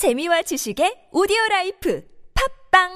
재미와 0.00 0.40
지식의 0.40 1.08
오디오 1.12 1.36
라이프 1.50 2.02
팟빵! 2.70 2.88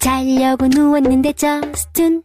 자려고 0.00 0.68
누웠는데 0.68 1.34
저스툰 1.34 2.22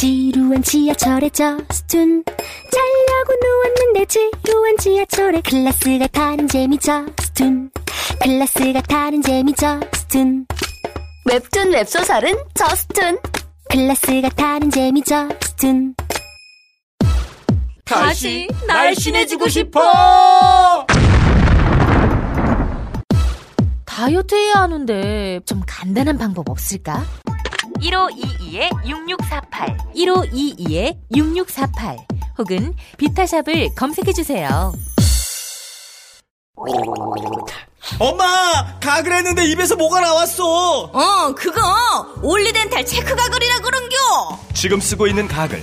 지루한 0.00 0.64
지하철에 0.64 1.28
저스툰. 1.30 2.24
자려고 2.26 3.34
누웠는데 3.40 4.06
지루한 4.06 4.76
지하철에 4.78 5.40
클래스가 5.42 6.08
다른 6.08 6.48
재미 6.48 6.76
저스툰. 6.76 7.70
클래스가 8.20 8.80
다른 8.80 9.22
재미 9.22 9.52
저스툰. 9.54 10.44
웹툰 11.26 11.72
웹소설은 11.72 12.34
저스툰. 12.54 13.20
클래스가 13.70 14.28
다른 14.30 14.72
재미 14.72 15.02
저스툰. 15.02 15.94
다시 17.84 18.48
날씬해지고 18.66 19.48
싶어! 19.48 20.86
다이어트 23.96 24.34
해야 24.34 24.56
하는데 24.56 25.40
좀 25.46 25.62
간단한 25.66 26.18
방법 26.18 26.50
없을까? 26.50 27.02
1522-6648 27.80 29.94
1522-6648 31.10 31.96
혹은 32.36 32.74
비타샵을 32.98 33.74
검색해 33.74 34.12
주세요. 34.12 34.74
엄마! 37.98 38.78
가글 38.80 39.14
했는데 39.14 39.46
입에서 39.46 39.76
뭐가 39.76 40.02
나왔어! 40.02 40.90
어, 40.92 41.34
그거 41.34 41.62
올리덴탈 42.22 42.84
체크 42.84 43.16
가글이라 43.16 43.60
그런겨. 43.60 43.96
지금 44.52 44.78
쓰고 44.78 45.06
있는 45.06 45.26
가글, 45.26 45.62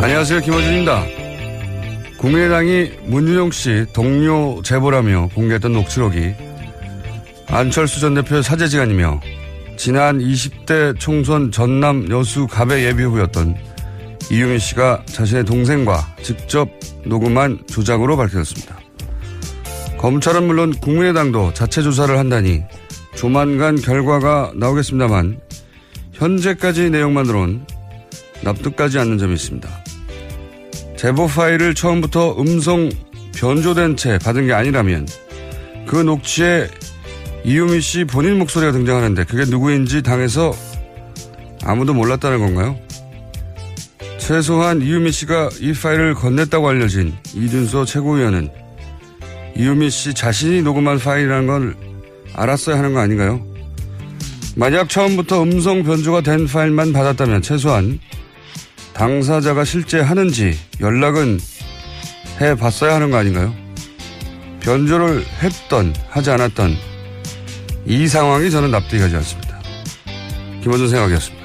안녕하세요. 0.00 0.40
김호준입니다. 0.40 1.27
국민의당이 2.18 2.90
문준용 3.04 3.52
씨 3.52 3.86
동료 3.92 4.60
제보라며 4.62 5.30
공개했던 5.34 5.72
녹취록이 5.72 6.34
안철수 7.46 8.00
전 8.00 8.14
대표의 8.14 8.42
사제지간이며 8.42 9.20
지난 9.76 10.18
20대 10.18 10.98
총선 10.98 11.52
전남 11.52 12.10
여수 12.10 12.48
갑의 12.48 12.84
예비 12.84 13.04
후보였던 13.04 13.56
이유민 14.30 14.58
씨가 14.58 15.04
자신의 15.06 15.44
동생과 15.44 16.16
직접 16.22 16.68
녹음한 17.04 17.60
조작으로 17.68 18.16
밝혀졌습니다. 18.16 18.78
검찰은 19.96 20.46
물론 20.46 20.72
국민의당도 20.72 21.54
자체 21.54 21.82
조사를 21.82 22.18
한다니 22.18 22.64
조만간 23.16 23.76
결과가 23.76 24.52
나오겠습니다만 24.56 25.40
현재까지 26.12 26.90
내용만으론 26.90 27.64
납득가지 28.42 28.98
않는 28.98 29.18
점이 29.18 29.34
있습니다. 29.34 29.87
제보 30.98 31.28
파일을 31.28 31.74
처음부터 31.74 32.40
음성 32.40 32.90
변조된 33.36 33.96
채 33.96 34.18
받은 34.18 34.48
게 34.48 34.52
아니라면 34.52 35.06
그 35.86 35.94
녹취에 35.94 36.68
이유미 37.44 37.80
씨 37.80 38.02
본인 38.02 38.36
목소리가 38.40 38.72
등장하는데 38.72 39.22
그게 39.24 39.48
누구인지 39.48 40.02
당에서 40.02 40.52
아무도 41.62 41.94
몰랐다는 41.94 42.40
건가요? 42.40 42.76
최소한 44.18 44.82
이유미 44.82 45.12
씨가 45.12 45.50
이 45.60 45.72
파일을 45.72 46.16
건넸다고 46.16 46.66
알려진 46.66 47.14
이준서 47.32 47.84
최고위원은 47.84 48.50
이유미 49.56 49.90
씨 49.90 50.12
자신이 50.12 50.62
녹음한 50.62 50.98
파일이라는 50.98 51.46
걸 51.46 51.76
알았어야 52.34 52.76
하는 52.76 52.92
거 52.92 52.98
아닌가요? 52.98 53.40
만약 54.56 54.88
처음부터 54.88 55.44
음성 55.44 55.84
변조가 55.84 56.22
된 56.22 56.48
파일만 56.48 56.92
받았다면 56.92 57.42
최소한 57.42 58.00
당사자가 58.98 59.64
실제 59.64 60.00
하는지 60.00 60.58
연락은 60.80 61.38
해 62.40 62.56
봤어야 62.56 62.96
하는 62.96 63.12
거 63.12 63.16
아닌가요? 63.16 63.54
변조를 64.58 65.24
했던, 65.40 65.94
하지 66.08 66.30
않았던 66.32 66.76
이 67.86 68.08
상황이 68.08 68.50
저는 68.50 68.72
납득이 68.72 69.00
가지 69.00 69.14
않습니다. 69.14 69.60
김원준 70.62 70.88
생각이었습니다. 70.88 71.38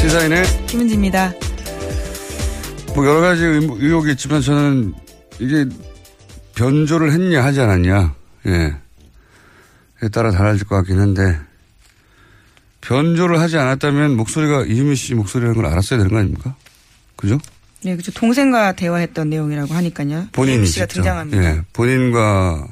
시사인의 0.00 0.44
김은지입니다. 0.68 1.43
뭐 2.94 3.06
여러 3.06 3.20
가지 3.20 3.42
의- 3.44 3.68
의혹이 3.70 4.12
있지만 4.12 4.40
저는 4.40 4.94
이게 5.40 5.66
변조를 6.54 7.12
했냐 7.12 7.42
하지 7.44 7.60
않았냐 7.60 8.14
예. 8.46 8.76
에 10.02 10.08
따라 10.12 10.30
달라질 10.30 10.66
것 10.66 10.76
같긴 10.76 11.00
한데 11.00 11.38
변조를 12.82 13.40
하지 13.40 13.56
않았다면 13.58 14.16
목소리가 14.16 14.64
이유미 14.66 14.94
씨 14.96 15.14
목소리라는 15.14 15.56
걸 15.60 15.66
알았어야 15.66 15.98
되는 15.98 16.10
거 16.12 16.18
아닙니까? 16.18 16.54
그죠? 17.16 17.38
네, 17.82 17.96
그죠. 17.96 18.12
동생과 18.12 18.72
대화했던 18.72 19.30
내용이라고 19.30 19.72
하니까요. 19.74 20.28
이유미 20.36 20.66
씨가 20.66 20.86
직접. 20.86 20.94
등장합니다. 21.02 21.42
예, 21.44 21.62
본인과 21.72 22.68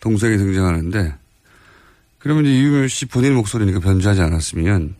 동생이 0.00 0.36
등장하는데 0.38 1.14
그러면 2.18 2.46
이제 2.46 2.54
이유미 2.54 2.88
씨 2.88 3.06
본인 3.06 3.34
목소리니까 3.34 3.80
변조하지 3.80 4.20
않았으면 4.22 4.94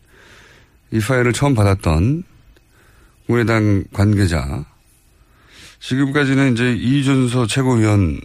이 0.93 0.99
파일을 1.01 1.33
처음 1.33 1.55
받았던 1.55 2.25
국민의당 3.27 3.85
관계자 3.93 4.65
지금까지는 5.81 6.53
이제 6.53 6.73
이준서 6.73 7.47
최고위원으로 7.47 8.21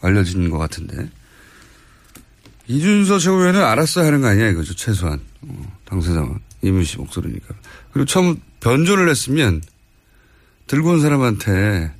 알려진 0.00 0.50
것 0.50 0.58
같은데 0.58 1.08
이준서 2.68 3.18
최고위원은 3.18 3.62
알았어야 3.62 4.06
하는 4.06 4.20
거 4.20 4.28
아니야 4.28 4.48
이거죠 4.48 4.74
최소한 4.74 5.20
어, 5.42 5.78
당사자만 5.84 6.40
이문 6.62 6.84
씨 6.84 6.96
목소리니까 6.98 7.54
그리고 7.92 8.06
처음 8.06 8.40
변조를 8.60 9.08
했으면 9.08 9.62
들고 10.66 10.90
온 10.90 11.00
사람한테 11.00 11.92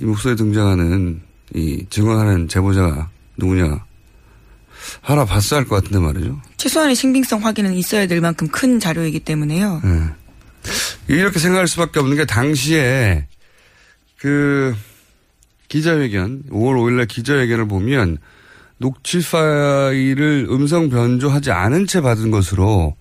이 0.00 0.04
목소리에 0.04 0.36
등장하는 0.36 1.20
이 1.54 1.84
증언하는 1.90 2.48
제보자가 2.48 3.10
누구냐 3.36 3.84
알아봤어야 5.02 5.60
할 5.60 5.66
것 5.66 5.76
같은데 5.76 5.98
말이죠. 5.98 6.40
최소한의 6.56 6.94
신빙성 6.94 7.44
확인은 7.44 7.74
있어야 7.74 8.06
될 8.06 8.20
만큼 8.20 8.48
큰 8.48 8.78
자료이기 8.80 9.20
때문에요. 9.20 9.82
예. 9.84 9.88
이렇게 11.08 11.38
생각할 11.38 11.68
수밖에 11.68 12.00
없는 12.00 12.16
게 12.16 12.24
당시에 12.24 13.26
그 14.16 14.74
기자회견 15.68 16.44
5월 16.50 16.76
5일날 16.76 17.08
기자회견을 17.08 17.68
보면 17.68 18.18
녹취 18.78 19.20
파일을 19.20 20.46
음성 20.50 20.88
변조하지 20.88 21.50
않은 21.50 21.86
채 21.86 22.00
받은 22.00 22.30
것으로 22.30 22.96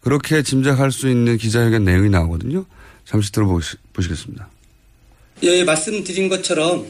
그렇게 0.00 0.42
짐작할 0.42 0.90
수 0.90 1.08
있는 1.08 1.36
기자회견 1.36 1.84
내용이 1.84 2.08
나오거든요. 2.08 2.64
잠시 3.04 3.30
들어보시겠습니다. 3.32 4.48
예, 5.42 5.64
말씀드린 5.64 6.28
것처럼 6.28 6.86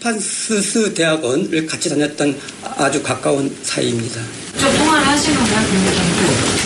판스스 0.00 0.94
대학원을 0.94 1.66
같이 1.66 1.88
다녔던 1.88 2.38
아주 2.76 3.02
가까운 3.02 3.54
사이입니다. 3.62 4.20
좀 4.58 4.76
통화를 4.76 5.06
하신 5.06 5.34
건가요, 5.34 6.61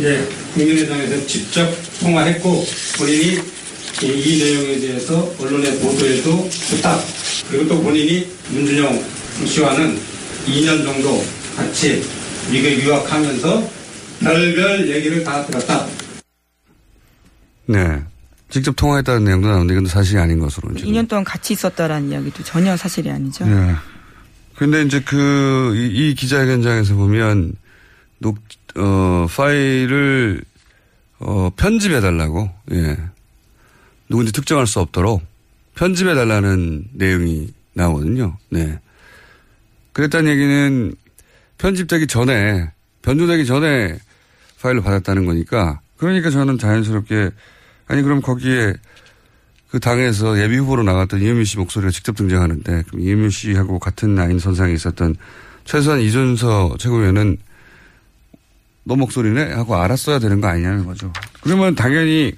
예, 0.00 0.26
국민의당에서 0.54 1.26
직접 1.26 1.68
통화했고 2.00 2.64
본인이 2.96 3.38
이, 4.02 4.06
이 4.06 4.42
내용에 4.42 4.80
대해서 4.80 5.30
언론에 5.38 5.78
보도해도 5.78 6.48
좋다. 6.48 6.98
그리고 7.50 7.68
또 7.68 7.82
본인이 7.82 8.26
문준영 8.48 9.04
씨와는 9.44 9.98
2년 10.46 10.84
정도 10.84 11.22
같이 11.54 12.02
미국에 12.50 12.82
유학하면서 12.82 13.70
별별 14.20 14.88
얘기를 14.88 15.22
다 15.22 15.44
들었다. 15.44 15.86
네. 17.66 18.02
직접 18.48 18.74
통화했다는 18.74 19.24
내용도 19.24 19.48
나오는데 19.48 19.74
이건 19.74 19.86
사실이 19.86 20.18
아닌 20.18 20.38
것으로. 20.38 20.74
지금. 20.74 20.92
2년 20.92 21.08
동안 21.08 21.24
같이 21.24 21.52
있었다라는 21.52 22.10
이야기도 22.10 22.42
전혀 22.42 22.76
사실이 22.76 23.10
아니죠. 23.10 23.46
네. 23.46 23.74
근데 24.56 24.82
이제 24.82 25.00
그, 25.00 25.74
이, 25.76 26.10
이 26.10 26.14
기자회견장에서 26.14 26.94
보면, 26.94 27.54
녹, 28.18 28.38
어, 28.76 29.26
파일을, 29.28 30.42
어, 31.18 31.50
편집해달라고, 31.56 32.50
예. 32.72 32.96
누군지 34.08 34.32
특정할 34.32 34.66
수 34.66 34.80
없도록 34.80 35.22
편집해달라는 35.74 36.88
내용이 36.92 37.52
나오거든요. 37.74 38.36
네. 38.50 38.78
그랬다는 39.92 40.30
얘기는 40.30 40.94
편집되기 41.58 42.06
전에, 42.06 42.70
변조되기 43.02 43.46
전에 43.46 43.98
파일을 44.60 44.82
받았다는 44.82 45.24
거니까, 45.26 45.80
그러니까 45.96 46.30
저는 46.30 46.58
자연스럽게, 46.58 47.30
아니, 47.86 48.02
그럼 48.02 48.20
거기에 48.20 48.74
그 49.70 49.78
당에서 49.78 50.40
예비 50.40 50.56
후보로 50.56 50.82
나갔던 50.82 51.20
이현미 51.20 51.44
씨 51.44 51.56
목소리가 51.56 51.92
직접 51.92 52.16
등장하는데 52.16 52.82
그럼 52.88 53.00
이현미 53.00 53.30
씨하고 53.30 53.78
같은 53.78 54.16
라인 54.16 54.40
선상에 54.40 54.72
있었던 54.72 55.14
최소한 55.64 56.00
이준서 56.00 56.76
최고위원은 56.78 57.36
너 58.90 58.96
목소리네 58.96 59.52
하고 59.52 59.76
알았어야 59.76 60.18
되는 60.18 60.40
거 60.40 60.48
아니냐는 60.48 60.84
거죠. 60.84 61.12
그러면 61.42 61.76
당연히 61.76 62.32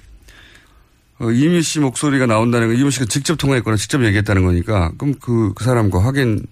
어, 1.17 1.31
이현미 1.31 1.63
씨 1.63 1.79
목소리가 1.79 2.27
나온다는 2.27 2.67
건 2.67 2.75
이현미 2.75 2.91
씨가 2.91 3.05
직접 3.05 3.37
통화했거나 3.37 3.75
직접 3.75 4.05
얘기했다는 4.05 4.45
거니까 4.45 4.91
그럼 4.99 5.15
그, 5.19 5.53
그 5.55 5.63
사람과 5.63 6.03
확인을 6.03 6.43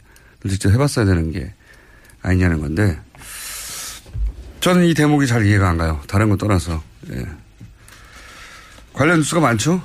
직접 0.49 0.71
해봤어야 0.71 1.05
되는 1.05 1.31
게 1.31 1.53
아니냐는 2.23 2.61
건데 2.61 2.99
저는 4.59 4.85
이 4.85 4.95
대목이 4.95 5.27
잘 5.27 5.45
이해가 5.45 5.69
안 5.69 5.77
가요. 5.77 6.01
다른 6.07 6.29
거 6.29 6.37
떠나서. 6.37 6.81
예. 7.11 7.23
관련 8.93 9.19
뉴스가 9.19 9.39
많죠? 9.39 9.83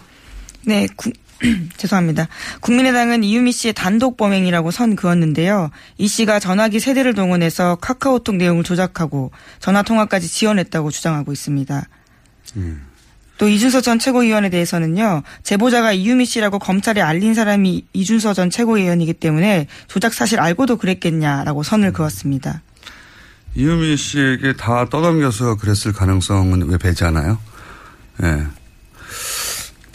네, 0.65 0.87
구, 0.97 1.11
죄송합니다. 1.77 2.29
국민의당은 2.61 3.25
이유미 3.25 3.53
씨의 3.53 3.75
단독 3.75 4.17
범행이라고 4.17 4.71
선 4.71 4.97
그었는데요. 4.97 5.71
이 5.99 6.09
씨가 6.09 6.41
전화기 6.41 6.81
세대를 6.81 7.15
동원해서 7.15 7.77
카카오톡 7.77 8.37
내용을 8.37 8.65
조작하고 8.65 9.31
전화 9.61 9.83
통화까지 9.83 10.29
지원했다고 10.29 10.91
주장하고 10.91 11.33
있습니다. 11.33 11.89
음. 12.57 12.83
또 13.39 13.49
이준서 13.49 13.83
전 13.83 13.99
최고위원에 13.99 14.49
대해서는요. 14.49 15.23
제보자가 15.43 15.93
이유미 15.93 16.25
씨라고 16.25 16.59
검찰에 16.59 17.03
알린 17.03 17.35
사람이 17.35 17.85
이준서 17.93 18.33
전 18.33 18.49
최고위원이기 18.49 19.13
때문에 19.13 19.67
조작 19.89 20.15
사실 20.15 20.41
알고도 20.41 20.79
그랬겠냐라고 20.79 21.63
선을 21.63 21.93
그었습니다. 21.93 22.63
이유미 23.55 23.97
씨에게 23.97 24.55
다 24.55 24.87
떠넘겨서 24.89 25.57
그랬을 25.57 25.93
가능성은 25.93 26.69
왜 26.69 26.79
배제하나요? 26.79 27.39
예. 28.23 28.27
네. 28.27 28.47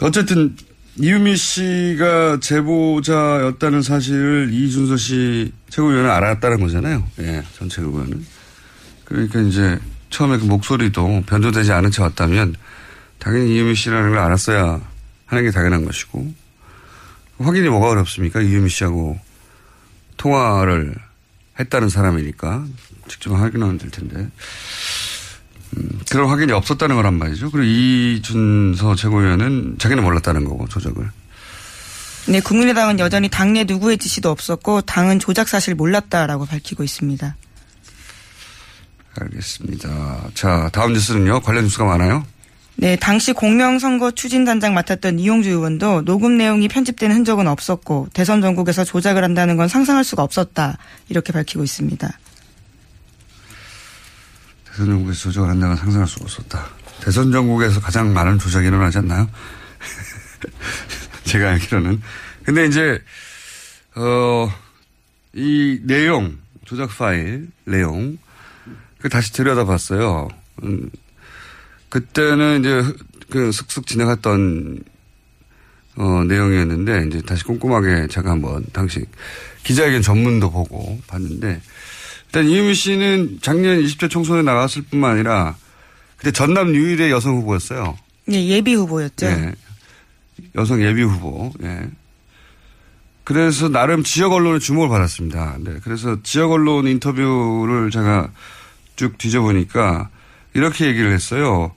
어쨌든 0.00 0.56
이유미 0.96 1.36
씨가 1.36 2.40
제보자였다는 2.40 3.80
사실을 3.82 4.50
이준서 4.52 4.96
씨 4.96 5.52
최고위원은 5.70 6.10
알았다는 6.10 6.60
거잖아요. 6.60 7.06
예, 7.20 7.42
전 7.56 7.68
최고위원은. 7.68 8.24
그러니까 9.04 9.40
이제 9.40 9.78
처음에 10.10 10.38
그 10.38 10.44
목소리도 10.44 11.24
변조되지 11.26 11.72
않은 11.72 11.90
채 11.90 12.02
왔다면 12.02 12.54
당연히 13.18 13.54
이유미 13.54 13.74
씨라는 13.74 14.10
걸 14.10 14.18
알았어야 14.18 14.80
하는 15.26 15.44
게 15.44 15.50
당연한 15.50 15.84
것이고 15.84 16.34
확인이 17.38 17.68
뭐가 17.68 17.88
어렵습니까? 17.88 18.42
이유미 18.42 18.68
씨하고 18.68 19.18
통화를 20.18 20.94
했다는 21.58 21.88
사람이니까 21.88 22.66
직접 23.08 23.32
확인하면 23.32 23.78
될 23.78 23.90
텐데. 23.90 24.28
음, 25.76 26.00
그런 26.10 26.28
확인이 26.28 26.52
없었다는 26.52 26.96
거란 26.96 27.14
말이죠. 27.14 27.50
그리고 27.50 27.64
이준서 27.64 28.94
최고위원은 28.94 29.76
자기는 29.78 30.02
몰랐다는 30.02 30.44
거고 30.44 30.68
조작을. 30.68 31.10
네, 32.28 32.40
국민의당은 32.40 32.98
여전히 33.00 33.28
당내 33.28 33.64
누구의 33.64 33.98
지시도 33.98 34.30
없었고 34.30 34.82
당은 34.82 35.18
조작 35.18 35.48
사실 35.48 35.74
몰랐다라고 35.74 36.46
밝히고 36.46 36.84
있습니다. 36.84 37.36
알겠습니다. 39.20 40.30
자, 40.34 40.70
다음 40.72 40.92
뉴스는요. 40.92 41.40
관련 41.40 41.64
뉴스가 41.64 41.84
많아요. 41.84 42.24
네, 42.76 42.96
당시 42.96 43.32
공명선거 43.32 44.12
추진단장 44.12 44.72
맡았던 44.74 45.18
이용주 45.18 45.50
의원도 45.50 46.04
녹음 46.04 46.38
내용이 46.38 46.68
편집된 46.68 47.12
흔적은 47.12 47.46
없었고 47.46 48.08
대선 48.14 48.40
전국에서 48.40 48.84
조작을 48.84 49.22
한다는 49.22 49.56
건 49.56 49.68
상상할 49.68 50.04
수가 50.04 50.22
없었다 50.22 50.78
이렇게 51.08 51.32
밝히고 51.32 51.62
있습니다. 51.62 52.18
대선 54.72 54.86
전국에서 54.86 55.20
조작을 55.24 55.50
한다는 55.50 55.76
건 55.76 55.84
상상할 55.84 56.08
수가 56.08 56.24
없었다. 56.24 56.66
대선 57.02 57.30
전국에서 57.30 57.80
가장 57.80 58.14
많은 58.14 58.38
조작이 58.38 58.68
일어나지 58.68 58.98
않나요? 58.98 59.28
제가 61.24 61.50
알기로는. 61.50 62.00
근데 62.42 62.64
이제, 62.66 63.02
어, 63.94 64.50
이 65.34 65.78
내용, 65.82 66.38
조작 66.64 66.88
파일 66.96 67.50
내용, 67.64 68.16
그 68.98 69.10
다시 69.10 69.32
들여다 69.34 69.66
봤어요. 69.66 70.28
음, 70.62 70.90
그때는 71.90 72.60
이제 72.60 72.82
그 73.28 73.52
슥슥 73.52 73.86
지나갔던 73.86 74.82
어, 75.96 76.24
내용이었는데 76.24 77.06
이제 77.08 77.20
다시 77.20 77.44
꼼꼼하게 77.44 78.06
제가 78.06 78.30
한번 78.30 78.64
당시 78.72 79.04
기자회견 79.64 80.00
전문도 80.00 80.50
보고 80.50 80.98
봤는데 81.06 81.60
일단 82.32 82.48
이유미 82.48 82.72
씨는 82.72 83.38
작년 83.42 83.78
20대 83.82 84.08
총선에 84.08 84.40
나갔을 84.40 84.80
뿐만 84.90 85.10
아니라 85.12 85.54
그때 86.16 86.30
전남 86.30 86.74
유일의 86.74 87.10
여성 87.10 87.36
후보였어요. 87.36 87.98
네, 88.24 88.46
예비 88.46 88.72
후보였죠. 88.72 89.26
네. 89.26 89.52
여성 90.54 90.82
예비 90.82 91.02
후보. 91.02 91.52
예. 91.62 91.82
그래서 93.24 93.68
나름 93.68 94.02
지역 94.02 94.32
언론의 94.32 94.60
주목을 94.60 94.88
받았습니다. 94.88 95.58
네. 95.60 95.74
그래서 95.84 96.22
지역 96.22 96.52
언론 96.52 96.86
인터뷰를 96.86 97.90
제가 97.90 98.30
쭉 98.96 99.18
뒤져보니까 99.18 100.08
이렇게 100.54 100.86
얘기를 100.86 101.12
했어요. 101.12 101.72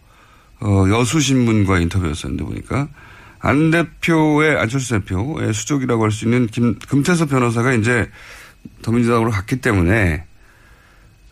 어, 0.61 0.85
여수신문과 0.89 1.79
인터뷰였었는데 1.79 2.45
보니까 2.45 2.87
안 3.39 3.71
대표의 3.71 4.57
안철수 4.57 4.91
대표의 4.99 5.53
수족이라고 5.53 6.01
할 6.05 6.11
수 6.11 6.23
있는 6.23 6.47
김, 6.47 6.79
금태섭 6.79 7.29
변호사가 7.29 7.73
이제 7.73 8.09
더민주당으로 8.83 9.31
갔기 9.31 9.57
때문에 9.57 10.23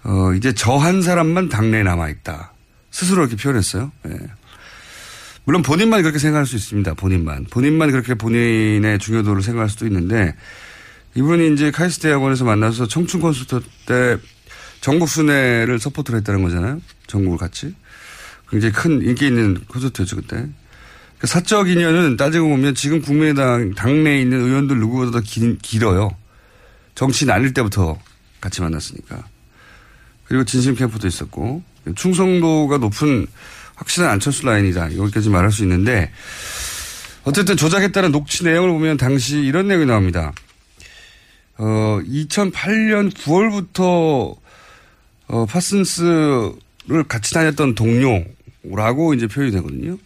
어, 0.03 0.33
이제 0.33 0.53
저 0.53 0.77
한 0.77 1.01
사람만 1.01 1.49
당내에 1.49 1.83
남아있다. 1.83 2.51
스스로 2.91 3.21
이렇게 3.23 3.35
표현했어요. 3.35 3.91
예. 4.07 4.17
물론 5.45 5.61
본인만 5.61 6.01
그렇게 6.01 6.19
생각할 6.19 6.45
수 6.45 6.55
있습니다. 6.55 6.93
본인만. 6.93 7.45
본인만 7.49 7.91
그렇게 7.91 8.13
본인의 8.13 8.99
중요도를 8.99 9.41
생각할 9.41 9.69
수도 9.69 9.85
있는데 9.87 10.35
이분이 11.15 11.53
이제 11.53 11.71
카이스트 11.71 12.03
대학원에서 12.03 12.45
만나서 12.45 12.87
청춘 12.87 13.21
콘서트 13.21 13.61
때 13.85 14.17
전국 14.81 15.09
순회를 15.09 15.79
support를 15.79 16.19
했다는 16.19 16.43
거잖아요. 16.43 16.81
전국을 17.07 17.37
같이. 17.37 17.73
굉장히 18.49 18.73
큰 18.73 19.01
인기 19.01 19.27
있는 19.27 19.63
콘서트였죠, 19.67 20.15
그때. 20.17 20.47
그 21.19 21.27
사적 21.27 21.69
인연은 21.69 22.17
따지고 22.17 22.49
보면 22.49 22.75
지금 22.75 23.01
국민의당 23.01 23.73
당내에 23.73 24.21
있는 24.21 24.41
의원들 24.41 24.77
누구보다 24.77 25.11
더 25.11 25.21
길, 25.21 25.57
길어요. 25.61 26.11
정치 26.95 27.25
나뉠 27.25 27.53
때부터 27.53 27.97
같이 28.41 28.61
만났으니까. 28.61 29.23
그리고 30.25 30.43
진심 30.43 30.75
캠프도 30.75 31.07
있었고 31.07 31.61
충성도가 31.95 32.77
높은 32.77 33.27
확실한 33.75 34.11
안철수 34.11 34.45
라인이다. 34.45 34.97
여기까지 34.97 35.29
말할 35.29 35.51
수 35.51 35.63
있는데 35.63 36.11
어쨌든 37.23 37.57
조작했다는 37.57 38.11
녹취 38.11 38.43
내용을 38.43 38.71
보면 38.71 38.97
당시 38.97 39.37
이런 39.37 39.67
내용이 39.67 39.85
나옵니다. 39.85 40.33
어, 41.57 41.99
2008년 42.05 43.13
9월부터 43.13 44.35
어, 45.27 45.45
파슨스를 45.45 47.03
같이 47.07 47.33
다녔던 47.33 47.75
동료라고 47.75 49.13
이제 49.13 49.27
표현이 49.27 49.51
되거든요. 49.53 49.97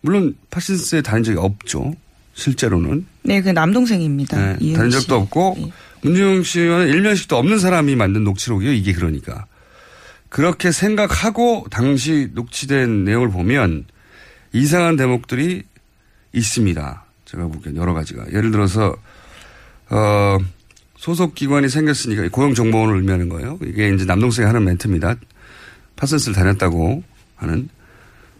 물론 0.00 0.36
파슨스에 0.50 1.02
다닌 1.02 1.24
적이 1.24 1.38
없죠. 1.38 1.94
실제로는. 2.34 3.06
네, 3.22 3.40
그 3.40 3.50
남동생입니다. 3.50 4.56
네, 4.56 4.72
다닌 4.74 4.90
적도 4.90 5.16
없고 5.16 5.54
네. 5.58 5.72
문재용 6.04 6.42
씨와는 6.42 6.88
일면식도 6.88 7.34
없는 7.36 7.58
사람이 7.58 7.96
만든 7.96 8.24
녹취록이에요. 8.24 8.74
이게 8.74 8.92
그러니까. 8.92 9.46
그렇게 10.28 10.70
생각하고 10.70 11.66
당시 11.70 12.28
녹취된 12.34 13.04
내용을 13.04 13.30
보면 13.30 13.86
이상한 14.52 14.96
대목들이 14.96 15.62
있습니다. 16.34 17.04
제가 17.24 17.46
보기엔 17.46 17.76
여러 17.76 17.94
가지가. 17.94 18.26
예를 18.32 18.50
들어서, 18.50 18.94
어, 19.88 20.38
소속 20.98 21.34
기관이 21.34 21.68
생겼으니까 21.70 22.28
고용정보원을 22.28 22.96
의미하는 22.96 23.28
거예요. 23.30 23.58
이게 23.64 23.88
이제 23.88 24.04
남동생이 24.04 24.46
하는 24.46 24.64
멘트입니다. 24.64 25.16
파슨스를 25.96 26.34
다녔다고 26.34 27.02
하는 27.36 27.68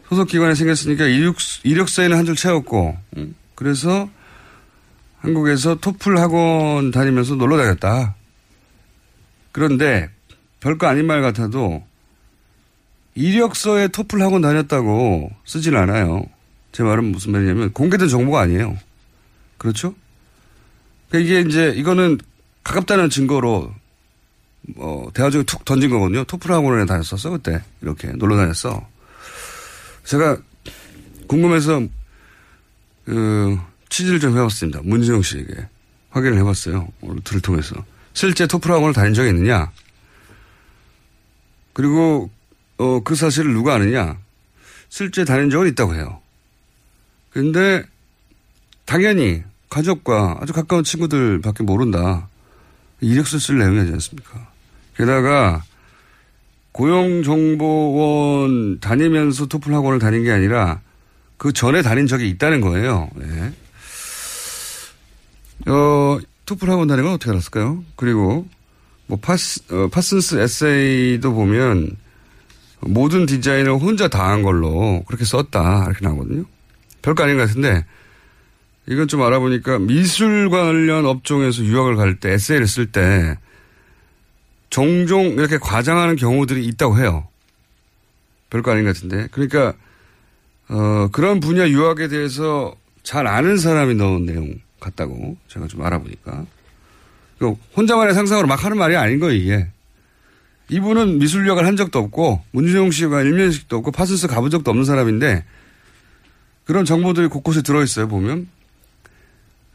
소속기관에 0.09 0.55
생겼으니까 0.55 1.07
이력, 1.07 1.37
이력서에는 1.63 2.17
한 2.17 2.27
줄 2.27 2.37
채웠고, 2.37 2.97
음, 3.17 3.35
그래서 3.55 4.11
한국에서 5.25 5.77
토플 5.77 6.19
학원 6.19 6.91
다니면서 6.91 7.35
놀러 7.37 7.57
다녔다. 7.57 8.15
그런데 9.53 10.11
별거 10.61 10.87
아닌 10.87 11.07
말 11.07 11.23
같아도 11.23 11.83
이력서에 13.15 13.89
토플 13.89 14.21
학원 14.21 14.43
다녔다고 14.43 15.31
쓰진 15.47 15.77
않아요. 15.77 16.27
제 16.73 16.83
말은 16.83 17.05
무슨 17.05 17.33
말이냐면 17.33 17.73
공개된 17.73 18.09
정보가 18.09 18.41
아니에요. 18.41 18.77
그렇죠? 19.57 19.95
그러니까 21.09 21.31
이게 21.31 21.49
이제 21.49 21.73
이거는 21.75 22.19
가깝다는 22.63 23.09
증거로 23.09 23.73
어, 24.77 25.07
대화적에 25.15 25.45
툭 25.45 25.65
던진 25.65 25.89
거거든요. 25.89 26.25
토플 26.25 26.53
학원에 26.53 26.85
다녔었어 26.85 27.31
그때 27.31 27.63
이렇게 27.81 28.09
놀러 28.09 28.37
다녔어. 28.37 28.87
제가 30.05 30.37
궁금해서 31.29 31.83
그 33.07 33.59
취지를 33.95 34.19
좀 34.19 34.37
해봤습니다. 34.37 34.81
문지영 34.83 35.23
씨에게 35.23 35.69
확인을 36.11 36.39
해봤어요. 36.39 36.89
오늘 37.01 37.23
들을 37.23 37.41
통해서 37.41 37.77
실제 38.13 38.49
학원을 38.51 38.93
다닌 38.93 39.15
적이 39.15 39.29
있느냐? 39.29 39.71
그리고 41.73 42.29
어, 42.79 43.05
그 43.05 43.15
사실을 43.15 43.53
누가 43.53 43.75
아느냐? 43.75 44.19
실제 44.89 45.25
다닌 45.25 45.49
적은 45.49 45.69
있다고 45.69 45.95
해요. 45.95 46.21
근데 47.31 47.85
당연히 48.85 49.45
가족과 49.71 50.39
아주 50.41 50.53
가까운 50.53 50.83
친구들밖에 50.83 51.63
모른다. 51.63 52.27
이력서 53.01 53.39
쓸 53.39 53.59
내용이지 53.59 53.93
않습니까? 53.93 54.51
게다가 54.97 55.63
고용정보원 56.73 57.21
다니면서 58.81 59.47
토플 59.47 59.73
학원을 59.73 60.01
다닌 60.01 60.25
게 60.25 60.33
아니라 60.33 60.81
그 61.37 61.53
전에 61.53 61.83
다닌 61.83 62.09
적이 62.09 62.29
있다는 62.31 62.61
거예요. 62.61 63.09
네. 63.15 63.53
어, 65.67 66.19
토플 66.47 66.69
학원 66.69 66.89
다닌 66.89 67.05
건 67.05 67.15
어떻게 67.15 67.31
알았을까요? 67.31 67.85
그리고 67.97 68.47
뭐 69.07 69.19
파스, 69.21 69.61
어, 69.73 69.89
파슨스 69.89 70.37
에세이도 70.41 71.33
보면 71.35 71.97
모든 72.81 73.25
디자인을 73.27 73.73
혼자 73.73 74.09
다 74.09 74.29
한 74.31 74.43
걸로 74.43 75.03
그렇게 75.07 75.25
썼다. 75.25 75.87
이렇게 75.87 76.05
나오거든요. 76.05 76.45
별거 77.03 77.25
아닌 77.25 77.37
것 77.37 77.47
같은데 77.49 77.85
이건 78.87 79.09
좀 79.09 79.23
알아보니까 79.23 79.79
미술 79.79 80.51
관련 80.51 81.07
업종에서 81.07 81.63
유학을 81.65 81.97
갈 81.97 82.17
때 82.21 82.33
에세이를 82.33 82.67
쓸 82.67 82.87
때 82.93 83.39
종종 84.71 85.25
이렇게 85.29 85.57
과장하는 85.59 86.17
경우들이 86.17 86.65
있다고 86.67 86.99
해요. 86.99 87.27
별거 88.51 88.73
아닌 88.73 88.85
것 88.85 88.95
같은데. 88.95 89.29
그러니까 89.31 89.73
어, 90.69 91.09
그런 91.13 91.41
분야 91.41 91.69
유학에 91.69 92.09
대해서 92.09 92.75
잘 93.03 93.27
아는 93.27 93.57
사람이 93.57 93.95
넣은 93.95 94.27
내용 94.27 94.55
같다고 94.85 95.37
제가 95.49 95.67
좀 95.67 95.83
알아보니까. 95.83 96.47
혼자만의 97.77 98.15
상상으로 98.15 98.47
막 98.47 98.65
하는 98.65 98.79
말이 98.79 98.97
아닌 98.97 99.19
거예요, 99.19 99.35
이게. 99.35 99.69
이분은 100.69 101.19
미술 101.19 101.47
유학을 101.47 101.67
한 101.67 101.77
적도 101.77 101.99
없고, 101.99 102.43
문준용 102.53 102.91
씨가 102.91 103.23
일면식도 103.23 103.77
없고, 103.77 103.91
파슨스 103.91 104.29
가본 104.29 104.51
적도 104.51 104.71
없는 104.71 104.85
사람인데, 104.85 105.45
그런 106.65 106.85
정보들이 106.85 107.29
곳곳에 107.29 107.61
들어있어요, 107.63 108.09
보면. 108.09 108.49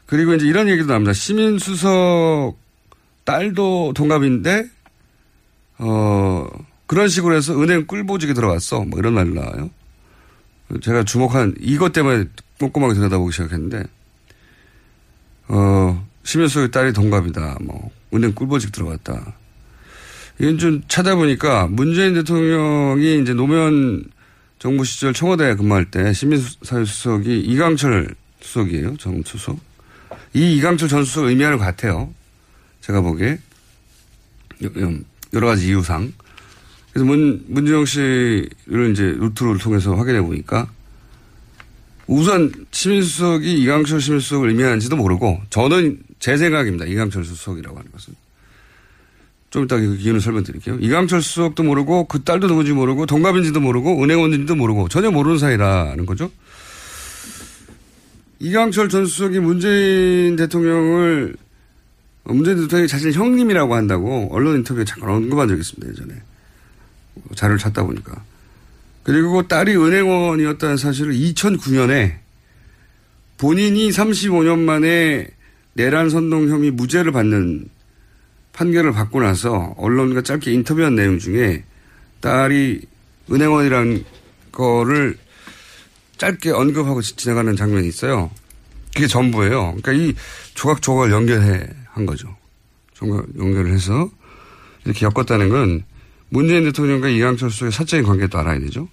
그리고 0.08 0.34
이제 0.34 0.48
이런 0.48 0.68
얘기도 0.68 0.88
나옵니다. 0.88 1.13
시민수석 1.13 2.58
딸도 3.24 3.94
동갑인데, 3.94 4.68
어, 5.78 6.48
그런 6.88 7.08
식으로 7.08 7.36
해서 7.36 7.62
은행 7.62 7.86
꿀보직에 7.86 8.34
들어갔어. 8.34 8.84
뭐 8.86 8.98
이런 8.98 9.13
말 9.13 9.32
나와요. 9.32 9.70
제가 10.82 11.04
주목한 11.04 11.56
이것 11.60 11.94
때문에 11.94 12.25
꼼꼼하게 12.60 12.96
들여다보기 12.96 13.32
시작했는데, 13.32 13.84
어, 15.50 16.08
심현수의 16.24 16.72
딸이 16.72 16.94
동갑이다. 16.94 17.58
뭐, 17.62 17.91
은행 18.13 18.34
꿀보직 18.34 18.72
들어갔다. 18.72 19.34
이건 20.39 20.58
좀 20.58 20.82
찾아보니까 20.88 21.68
문재인 21.68 22.13
대통령이 22.13 23.22
이제 23.22 23.34
노무현 23.34 24.06
정부 24.58 24.86
시절 24.86 25.13
청와대 25.13 25.56
근무할 25.56 25.86
때 25.91 26.13
시민사회수석이 26.13 27.41
이강철 27.41 28.15
수석이에요. 28.41 28.96
정수석. 28.98 29.60
이 30.34 30.56
이강철 30.56 30.88
전 30.88 31.03
수석 31.03 31.25
의미하는 31.25 31.58
것 31.58 31.65
같아요. 31.65 32.13
제가 32.82 33.01
보기에. 33.01 33.39
여러 35.34 35.48
가지 35.48 35.68
이유상. 35.68 36.13
그래서 36.91 37.06
문, 37.06 37.44
문재영 37.48 37.86
씨를 37.86 38.91
이제 38.91 39.03
루트를 39.03 39.58
통해서 39.58 39.96
확인해 39.96 40.22
보니까 40.22 40.68
우선 42.10 42.51
시민수석이 42.72 43.62
이강철 43.62 44.01
시민수석을 44.01 44.50
의미하는지도 44.50 44.96
모르고 44.96 45.42
저는 45.51 46.00
제 46.18 46.38
생각입니다. 46.38 46.86
이강철 46.86 47.24
수석이라고 47.24 47.78
하는 47.78 47.92
것은. 47.92 48.16
좀 49.51 49.66
이따 49.66 49.78
그 49.78 49.96
이유는 49.96 50.20
설명드릴게요. 50.20 50.80
이강철 50.80 51.22
수석도 51.22 51.62
모르고 51.62 52.06
그 52.06 52.24
딸도 52.24 52.48
누군지 52.48 52.72
모르고 52.72 53.06
동갑인지도 53.06 53.60
모르고 53.60 54.04
은행원인지도 54.04 54.56
모르고 54.56 54.89
전혀 54.89 55.12
모르는 55.12 55.38
사이라는 55.38 56.08
거죠. 56.08 56.32
이강철 58.39 58.89
전 58.89 59.06
수석이 59.06 59.39
문재인 59.39 60.36
대통령을 60.36 61.36
문재인 62.24 62.58
대통령이 62.62 62.88
자신 62.88 63.13
형님이라고 63.13 63.75
한다고 63.75 64.30
언론 64.32 64.58
인터뷰에 64.58 64.84
잠깐 64.84 65.12
언급한 65.12 65.48
적이 65.48 65.62
있습니다. 65.62 65.92
예전에. 65.92 66.22
자료를 67.36 67.60
찾다 67.60 67.84
보니까. 67.84 68.24
그리고 69.03 69.48
딸이 69.48 69.75
은행원이었다는 69.75 70.77
사실을 70.77 71.13
2009년에 71.13 72.18
본인이 73.38 73.89
35년 73.89 74.60
만에 74.60 75.27
내란 75.74 76.10
선동 76.10 76.50
혐의 76.50 76.72
무죄를 76.72 77.12
받는 77.12 77.70
판결을 78.53 78.91
받고 78.91 79.22
나서 79.22 79.74
언론과 79.77 80.24
짧게 80.24 80.51
인터뷰한 80.51 80.96
내용 80.96 81.18
중에 81.18 81.63
딸이 82.20 82.82
은행원이라는 83.32 84.03
거를 84.51 85.18
짧게 86.18 86.51
언급하고 86.51 87.01
지나가는 87.01 87.56
장면이 87.56 87.88
있어요. 87.88 88.29
그게 88.94 89.08
전부예요. 89.08 89.75
그러니까 89.77 89.94
이 89.94 90.13
조각조각을 90.56 91.12
연결해 91.12 91.70
한 91.91 92.06
거죠. 92.06 92.36
조각 92.94 93.25
연결을 93.38 93.72
해서 93.72 94.10
이렇게 94.84 95.06
엮었다는 95.06 95.48
건 95.48 95.84
문재인 96.30 96.64
대통령과 96.66 97.10
이강철 97.10 97.50
수석의 97.50 97.72
사적인 97.72 98.06
관계도 98.06 98.38
알아야 98.38 98.60
되죠. 98.60 98.88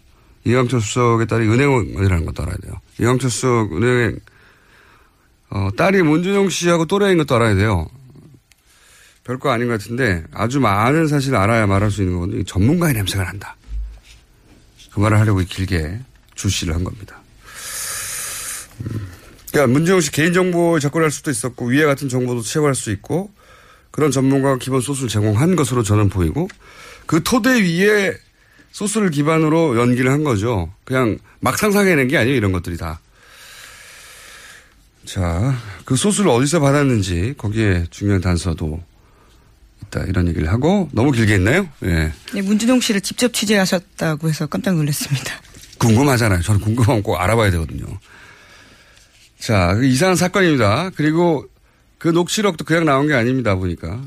이강철 0.44 0.80
수석의 0.80 1.26
딸이 1.26 1.46
은행원이라는 1.46 2.26
것도 2.26 2.42
알아야 2.42 2.56
돼요. 2.56 2.80
이강철 2.98 3.30
수석 3.30 3.72
은행 3.72 4.18
어, 5.50 5.68
딸이 5.76 6.02
문준용 6.02 6.48
씨하고 6.48 6.86
또래인 6.86 7.18
것도 7.18 7.36
알아야 7.36 7.54
돼요. 7.54 7.88
별거 9.24 9.50
아닌 9.50 9.68
것 9.68 9.80
같은데 9.80 10.24
아주 10.32 10.60
많은 10.60 11.08
사실을 11.08 11.36
알아야 11.38 11.66
말할 11.66 11.90
수 11.90 12.02
있는 12.02 12.18
건데 12.18 12.42
전문가의 12.44 12.94
냄새가 12.94 13.24
난다. 13.24 13.56
그 14.92 15.00
말을 15.00 15.18
하려고 15.18 15.40
길게 15.40 16.00
주시를 16.34 16.74
한 16.74 16.84
겁니다. 16.84 17.20
음. 18.80 19.08
그러니까 19.50 19.72
문재용 19.72 20.00
씨 20.00 20.10
개인정보에 20.10 20.80
접근할 20.80 21.10
수도 21.10 21.30
있었고 21.30 21.66
위에 21.66 21.84
같은 21.84 22.08
정보도 22.08 22.42
채굴할 22.42 22.74
수 22.74 22.90
있고 22.92 23.30
그런 23.90 24.10
전문가가 24.10 24.58
기본 24.58 24.80
소스를 24.80 25.08
제공한 25.08 25.56
것으로 25.56 25.82
저는 25.82 26.08
보이고 26.10 26.48
그 27.06 27.22
토대 27.22 27.62
위에 27.62 28.16
소스를 28.72 29.10
기반으로 29.10 29.78
연기를 29.78 30.10
한 30.10 30.22
거죠. 30.24 30.72
그냥 30.84 31.18
막 31.40 31.58
상상해낸 31.58 32.08
게 32.08 32.18
아니에요. 32.18 32.36
이런 32.36 32.52
것들이 32.52 32.76
다. 32.76 33.00
자, 35.06 35.56
그 35.84 35.96
소스를 35.96 36.30
어디서 36.30 36.60
받았는지 36.60 37.34
거기에 37.38 37.86
중요한 37.90 38.20
단서도 38.20 38.82
있다. 39.84 40.04
이런 40.04 40.28
얘기를 40.28 40.48
하고 40.50 40.90
너무 40.92 41.12
길게 41.12 41.34
했나요? 41.34 41.68
예. 41.84 42.12
네, 42.34 42.42
문준용 42.42 42.80
씨를 42.80 43.00
직접 43.00 43.32
취재하셨다고 43.32 44.28
해서 44.28 44.46
깜짝 44.46 44.74
놀랐습니다. 44.74 45.40
궁금하잖아요. 45.78 46.42
저는 46.42 46.60
궁금하면 46.60 47.02
꼭 47.02 47.16
알아봐야 47.16 47.50
되거든요. 47.52 47.86
자, 49.38 49.74
그 49.74 49.86
이상한 49.86 50.16
사건입니다. 50.16 50.90
그리고 50.96 51.46
그 51.98 52.08
녹취록도 52.08 52.64
그냥 52.64 52.84
나온 52.84 53.06
게 53.06 53.14
아닙니다. 53.14 53.54
보니까. 53.54 54.02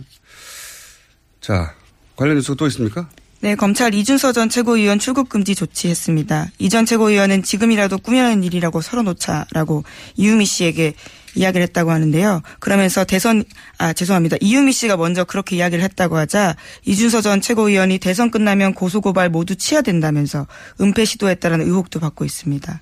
자, 1.39 1.73
관련 2.19 2.35
뉴스가 2.35 2.55
또 2.55 2.67
있습니까? 2.67 3.07
네, 3.41 3.55
검찰 3.55 3.93
이준서 3.93 4.33
전 4.33 4.49
최고위원 4.49 4.99
출국 4.99 5.29
금지 5.29 5.55
조치했습니다. 5.55 6.47
이 6.59 6.67
전 6.67 6.85
최고위원은 6.85 7.41
지금이라도 7.43 7.99
꾸며낸 7.99 8.43
일이라고 8.43 8.81
서러놓자라고 8.81 9.85
이유미 10.17 10.45
씨에게 10.45 10.93
이야기를 11.35 11.63
했다고 11.67 11.91
하는데요. 11.91 12.41
그러면서 12.59 13.05
대선 13.05 13.45
아 13.77 13.93
죄송합니다. 13.93 14.35
이유미 14.41 14.73
씨가 14.73 14.97
먼저 14.97 15.23
그렇게 15.23 15.55
이야기를 15.55 15.81
했다고 15.85 16.17
하자 16.17 16.57
이준서 16.85 17.21
전 17.21 17.39
최고위원이 17.39 17.99
대선 17.99 18.29
끝나면 18.31 18.73
고소 18.73 18.99
고발 18.99 19.29
모두 19.29 19.55
취하된다면서 19.55 20.45
은폐 20.81 21.05
시도했다는 21.05 21.61
의혹도 21.61 22.01
받고 22.01 22.25
있습니다. 22.25 22.81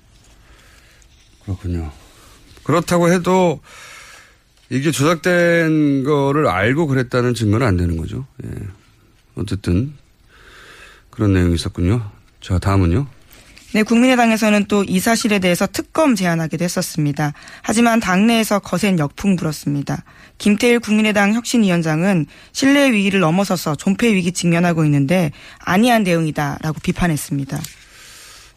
그렇군요. 1.44 1.92
그렇다고 2.64 3.12
해도 3.12 3.60
이게 4.70 4.90
조작된 4.90 6.02
거를 6.02 6.48
알고 6.48 6.88
그랬다는 6.88 7.34
증거는 7.34 7.64
안 7.64 7.76
되는 7.76 7.96
거죠. 7.96 8.26
예. 8.44 8.48
어쨌든 9.38 9.94
그런 11.10 11.32
내용이 11.32 11.54
있었군요. 11.54 12.10
자, 12.40 12.58
다음은요. 12.58 13.06
네, 13.74 13.82
국민의당에서는 13.82 14.64
또 14.64 14.82
이 14.88 14.98
사실에 14.98 15.40
대해서 15.40 15.66
특검 15.66 16.14
제안하기도 16.14 16.64
했었습니다. 16.64 17.34
하지만 17.62 18.00
당내에서 18.00 18.60
거센 18.60 18.98
역풍 18.98 19.36
불었습니다. 19.36 20.04
김태일 20.38 20.80
국민의당 20.80 21.34
혁신위원장은 21.34 22.24
신뢰 22.52 22.90
위기를 22.92 23.20
넘어서서 23.20 23.74
존폐 23.74 24.14
위기 24.14 24.32
직면하고 24.32 24.84
있는데 24.86 25.32
아니한 25.58 26.04
대응이다라고 26.04 26.78
비판했습니다. 26.82 27.58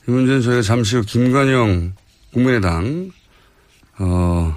이 0.07 0.11
문제는 0.11 0.41
저희가 0.41 0.61
잠시 0.61 0.95
후 0.95 1.03
김관영 1.05 1.93
국민의당 2.31 3.11
어, 3.99 4.55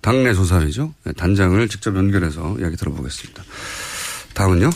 당내 0.00 0.34
조사위죠. 0.34 0.92
네, 1.04 1.12
단장을 1.12 1.68
직접 1.68 1.96
연결해서 1.96 2.56
이야기 2.58 2.76
들어보겠습니다. 2.76 3.44
다음은요. 4.34 4.70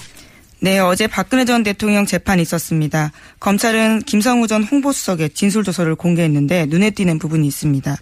네, 0.61 0.81
어제 0.81 1.07
박근혜 1.07 1.45
전 1.45 1.63
대통령 1.63 2.05
재판이 2.05 2.43
있었습니다. 2.43 3.13
검찰은 3.39 4.01
김성우 4.03 4.49
전 4.49 4.65
홍보수석의 4.65 5.31
진술조서를 5.31 5.95
공개했는데 5.95 6.67
눈에 6.67 6.91
띄는 6.91 7.19
부분이 7.21 7.47
있습니다. 7.47 7.97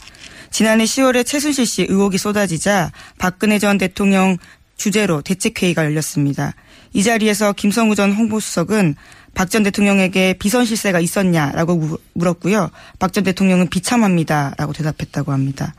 지난해 0.50 0.84
10월에 0.84 1.26
최순실 1.26 1.66
씨 1.66 1.82
의혹이 1.88 2.16
쏟아지자 2.16 2.92
박근혜 3.18 3.58
전 3.58 3.76
대통령 3.76 4.38
주재로 4.76 5.20
대책회의가 5.22 5.84
열렸습니다. 5.84 6.54
이 6.94 7.02
자리에서 7.02 7.52
김성우 7.52 7.94
전 7.94 8.12
홍보수석은 8.12 8.94
박 9.34 9.50
전 9.50 9.62
대통령에게 9.62 10.32
비선 10.38 10.64
실세가 10.64 10.98
있었냐라고 11.00 11.98
물었고요. 12.14 12.70
박 12.98 13.12
전 13.12 13.22
대통령은 13.24 13.68
비참합니다라고 13.68 14.72
대답했다고 14.72 15.30
합니다. 15.30 15.74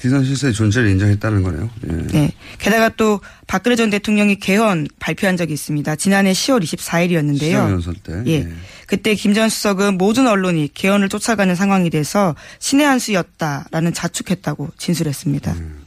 비선 0.00 0.24
실세의 0.24 0.52
존재를 0.52 0.88
인정했다는 0.90 1.42
거네요. 1.42 1.70
예. 1.88 1.92
네. 2.12 2.32
게다가 2.58 2.88
또 2.90 3.20
박근혜 3.46 3.76
전 3.76 3.90
대통령이 3.90 4.36
개헌 4.38 4.88
발표한 4.98 5.36
적이 5.36 5.54
있습니다. 5.54 5.96
지난해 5.96 6.32
10월 6.32 6.62
24일이었는데요. 6.62 7.38
시정연설 7.40 7.94
때. 8.02 8.22
예. 8.26 8.32
예. 8.40 8.48
그때 8.86 9.14
김 9.14 9.34
전 9.34 9.48
수석은 9.48 9.98
모든 9.98 10.26
언론이 10.26 10.70
개헌을 10.74 11.08
쫓아가는 11.08 11.54
상황이 11.54 11.90
돼서 11.90 12.34
신의 12.58 12.86
한 12.86 12.98
수였다라는 12.98 13.92
자축했다고 13.94 14.70
진술했습니다. 14.78 15.52
음. 15.52 15.84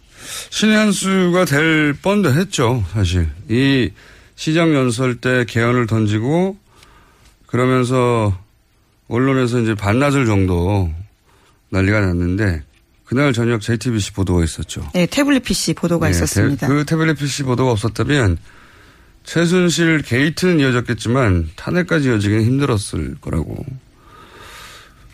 신의 0.52 0.76
한 0.78 0.92
수가 0.92 1.46
될 1.46 1.94
뻔도 1.94 2.32
했죠, 2.34 2.86
사실. 2.94 3.28
이 3.50 3.90
시정연설 4.36 5.16
때 5.16 5.46
개헌을 5.48 5.88
던지고 5.88 6.58
그러면서 7.48 8.38
언론에서 9.08 9.60
이제 9.60 9.76
반나절 9.76 10.26
정도 10.26 10.90
난리가 11.70 12.00
났는데 12.00 12.64
그날 13.12 13.34
저녁 13.34 13.60
JTBC 13.60 14.14
보도가 14.14 14.42
있었죠. 14.42 14.90
네, 14.94 15.06
태블릿 15.06 15.44
PC 15.44 15.74
보도가 15.74 16.06
네, 16.06 16.12
있었습니다. 16.12 16.66
그 16.66 16.86
태블릿 16.86 17.18
PC 17.18 17.44
보도가 17.44 17.70
없었다면 17.74 18.38
최순실 19.26 20.04
게이트는 20.04 20.62
이어졌겠지만 20.62 21.50
탄핵까지 21.58 22.08
이어지기는 22.08 22.46
힘들었을 22.46 23.18
거라고. 23.20 23.66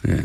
예. 0.10 0.22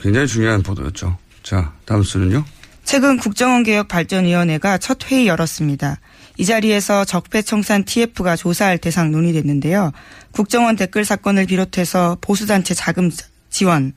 굉장히 0.00 0.28
중요한 0.28 0.62
보도였죠. 0.62 1.18
자, 1.42 1.72
다음 1.84 2.04
수는요. 2.04 2.44
최근 2.84 3.16
국정원개혁발전위원회가 3.16 4.78
첫 4.78 5.10
회의 5.10 5.26
열었습니다. 5.26 5.98
이 6.36 6.44
자리에서 6.44 7.04
적폐청산 7.04 7.82
TF가 7.82 8.36
조사할 8.36 8.78
대상 8.78 9.10
논의됐는데요. 9.10 9.90
국정원 10.30 10.76
댓글 10.76 11.04
사건을 11.04 11.46
비롯해서 11.46 12.18
보수단체 12.20 12.74
자금 12.74 13.10
지원 13.50 13.94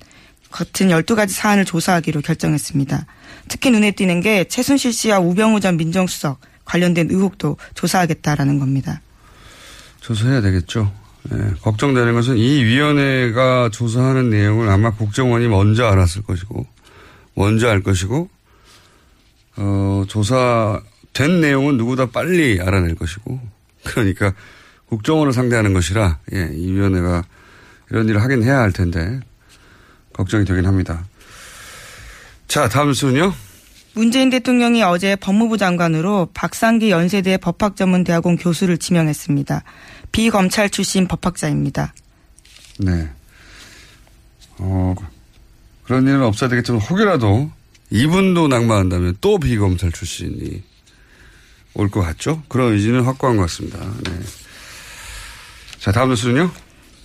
같은 0.51 0.89
12가지 0.89 1.29
사안을 1.29 1.65
조사하기로 1.65 2.22
결정했습니다. 2.22 3.06
특히 3.48 3.72
눈에 3.72 3.91
띄는 3.91 4.22
게 4.22 4.46
최순실 4.46 4.94
씨와 4.94 5.20
우병우 5.20 5.60
전 5.60 5.77
민정수석 5.77 6.39
관련된 6.65 7.10
의혹도 7.10 7.58
조사하겠다라는 7.74 8.60
겁니다. 8.60 9.01
조사해야 10.01 10.41
되겠죠. 10.41 10.91
예, 11.34 11.53
걱정되는 11.62 12.13
것은 12.13 12.38
이 12.38 12.63
위원회가 12.63 13.70
조사하는 13.72 14.29
내용을 14.29 14.70
아마 14.70 14.91
국정원이 14.91 15.48
먼저 15.48 15.86
알았을 15.86 16.24
것이고, 16.24 16.65
먼저 17.36 17.70
알 17.70 17.82
것이고, 17.82 18.29
어, 19.57 20.03
조사된 20.07 21.42
내용은 21.42 21.77
누구보다 21.77 22.07
빨리 22.07 22.59
알아낼 22.62 22.96
것이고, 22.96 23.40
그러니까 23.83 24.33
국정원을 24.88 25.33
상대하는 25.33 25.74
것이라, 25.74 26.20
예, 26.33 26.50
이 26.53 26.72
위원회가 26.72 27.24
이런 27.92 28.07
일을 28.07 28.24
하긴 28.24 28.44
해야 28.44 28.59
할 28.59 28.72
텐데, 28.72 29.20
걱정이 30.20 30.44
되긴 30.44 30.66
합니다. 30.66 31.05
자, 32.50 32.68
다음 32.68 32.92
수는요? 32.94 33.34
문재인 33.94 34.29
대통령이 34.29 34.84
어제 34.84 35.16
법무부 35.16 35.58
장관으로 35.58 36.27
박상기 36.34 36.92
연세대 36.92 37.38
법학전문대학원 37.38 38.36
교수를 38.36 38.77
지명했습니다. 38.77 39.64
비검찰 40.12 40.70
출신 40.70 41.08
법학자입니다. 41.08 41.94
네. 42.79 43.10
어, 44.58 44.94
그런 45.86 46.05
일은 46.05 46.22
없어야 46.24 46.50
되겠지만 46.50 46.82
혹여라도 46.82 47.50
이분도 47.90 48.50
낙마한다면 48.50 49.18
또 49.22 49.40
비검찰 49.40 49.94
출신이 49.94 50.62
올 51.75 51.90
것 51.90 52.01
같죠? 52.01 52.44
그런 52.50 52.74
의지는 52.74 53.03
확고한 53.03 53.38
것 53.38 53.44
같습니다. 53.44 53.79
네. 53.79 54.20
자, 55.79 55.94
다음 55.94 56.10
뉴스는요? 56.10 56.51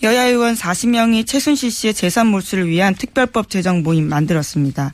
여야 0.04 0.24
의원 0.24 0.54
40명이 0.54 1.26
최순실 1.26 1.70
씨의 1.70 1.94
재산 1.94 2.26
몰수를 2.26 2.68
위한 2.68 2.94
특별법 2.94 3.48
제정 3.48 3.82
모임 3.82 4.06
만들었습니다. 4.06 4.92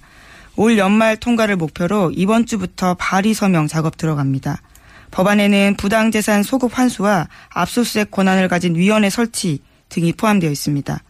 올 0.54 0.78
연말 0.78 1.16
통과를 1.16 1.56
목표로 1.56 2.12
이번 2.14 2.46
주부터 2.46 2.94
발의 2.94 3.34
서명 3.34 3.66
작업 3.66 3.96
들어갑니다. 3.96 4.62
법안에는 5.10 5.74
부당재산 5.76 6.44
소급 6.44 6.78
환수와 6.78 7.26
압수수색 7.48 8.12
권한을 8.12 8.46
가진 8.46 8.76
위원회 8.76 9.10
설치 9.10 9.58
등이 9.88 10.12
포함되어 10.12 10.48
있습니다. 10.48 11.02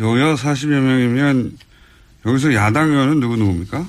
여야 0.00 0.34
40여 0.34 0.80
명이면 0.80 1.56
여기서 2.26 2.52
야당 2.52 2.90
의원은 2.90 3.18
누구 3.18 3.36
누구입니까? 3.36 3.86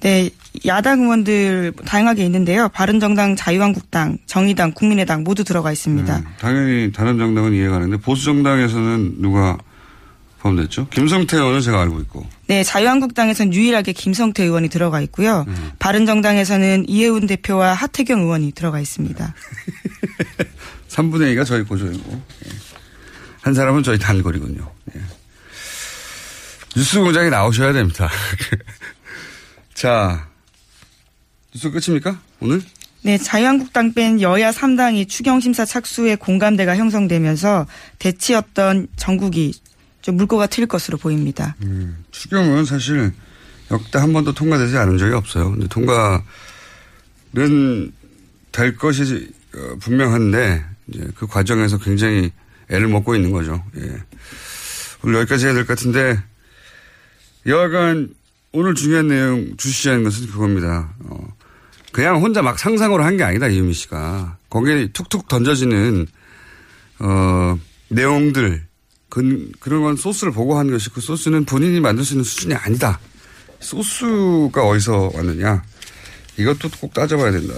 네, 0.00 0.30
야당 0.66 1.02
의원들 1.02 1.72
다양하게 1.84 2.24
있는데요. 2.24 2.68
바른정당, 2.68 3.36
자유한국당, 3.36 4.18
정의당, 4.26 4.72
국민의당 4.72 5.24
모두 5.24 5.44
들어가 5.44 5.72
있습니다. 5.72 6.18
네, 6.18 6.24
당연히 6.38 6.92
다른 6.92 7.18
정당은 7.18 7.52
이해가 7.54 7.74
가는데 7.74 7.96
보수 7.98 8.24
정당에서는 8.24 9.20
누가 9.20 9.58
포함됐죠? 10.40 10.88
김성태 10.90 11.36
의원은 11.36 11.60
제가 11.60 11.80
알고 11.82 12.00
있고. 12.00 12.26
네, 12.46 12.62
자유한국당에서는 12.62 13.52
유일하게 13.52 13.92
김성태 13.92 14.44
의원이 14.44 14.68
들어가 14.68 15.00
있고요. 15.02 15.44
음. 15.48 15.70
바른정당에서는 15.78 16.84
이해운 16.88 17.26
대표와 17.26 17.74
하태경 17.74 18.20
의원이 18.20 18.52
들어가 18.52 18.80
있습니다. 18.80 19.34
3분의 20.88 21.34
2가 21.34 21.44
저희 21.44 21.62
고조이고 21.62 22.22
예. 22.46 22.50
한 23.40 23.54
사람은 23.54 23.82
저희 23.82 23.98
단골이군요. 23.98 24.70
예. 24.96 25.00
뉴스 26.76 27.00
공장에 27.00 27.30
나오셔야 27.30 27.72
됩니다. 27.72 28.08
자, 29.74 30.27
뉴스 31.54 31.70
끝입니까? 31.70 32.20
오늘? 32.40 32.62
네, 33.02 33.16
자유한국당 33.16 33.94
뺀 33.94 34.20
여야 34.20 34.50
3당이 34.50 35.08
추경심사 35.08 35.64
착수에 35.64 36.16
공감대가 36.16 36.76
형성되면서 36.76 37.66
대치였던 37.98 38.88
전국이 38.96 39.54
좀 40.02 40.16
물꼬가 40.16 40.46
트일 40.46 40.66
것으로 40.66 40.98
보입니다. 40.98 41.54
음, 41.62 42.04
추경은 42.10 42.64
사실 42.64 43.12
역대 43.70 43.98
한 43.98 44.12
번도 44.12 44.32
통과되지 44.34 44.76
않은 44.76 44.98
적이 44.98 45.14
없어요. 45.14 45.50
근데 45.52 45.68
통과는 45.68 46.22
될 48.52 48.76
것이 48.76 49.30
어, 49.54 49.76
분명한데 49.80 50.64
이제 50.88 51.08
그 51.14 51.26
과정에서 51.26 51.78
굉장히 51.78 52.30
애를 52.70 52.88
먹고 52.88 53.14
있는 53.14 53.30
거죠. 53.30 53.62
예. 53.76 54.02
오늘 55.02 55.20
여기까지 55.20 55.46
해야 55.46 55.54
될 55.54 55.64
것 55.64 55.76
같은데 55.78 56.18
여하간 57.46 58.14
오늘 58.52 58.74
중요한 58.74 59.08
내용 59.08 59.56
주시자는 59.56 60.04
것은 60.04 60.26
그겁니다. 60.28 60.92
어, 61.04 61.28
그냥 61.92 62.20
혼자 62.22 62.42
막 62.42 62.58
상상으로 62.58 63.02
한 63.04 63.16
게 63.16 63.24
아니다 63.24 63.48
이유미 63.48 63.72
씨가 63.72 64.36
거기에 64.50 64.88
툭툭 64.92 65.28
던져지는 65.28 66.06
어, 67.00 67.58
내용들 67.88 68.66
그, 69.08 69.50
그런 69.60 69.82
건 69.82 69.96
소스를 69.96 70.32
보고 70.32 70.58
한 70.58 70.70
것이 70.70 70.90
그 70.90 71.00
소스는 71.00 71.44
본인이 71.46 71.80
만들 71.80 72.04
수 72.04 72.12
있는 72.14 72.24
수준이 72.24 72.54
아니다. 72.54 73.00
소스가 73.60 74.66
어디서 74.66 75.10
왔느냐. 75.14 75.62
이것도 76.36 76.68
꼭 76.80 76.92
따져봐야 76.92 77.30
된다. 77.32 77.54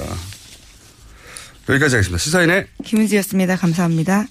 여기까지 1.69 1.97
하겠습니다. 1.97 2.19
시사인의 2.19 2.66
김은지였습니다. 2.85 3.57
감사합니다. 3.57 4.27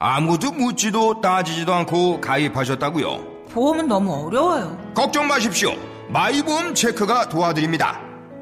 아무도 0.00 0.52
묻지도 0.52 1.20
따지지도 1.20 1.72
않고 1.72 2.20
가입하셨다고요? 2.20 3.46
보험은 3.52 3.86
너무 3.88 4.12
어려워요. 4.26 4.92
걱정 4.94 5.28
마십시오. 5.28 5.72
마이보험 6.10 6.74
체크가 6.74 7.28
도와드립니다. 7.28 8.00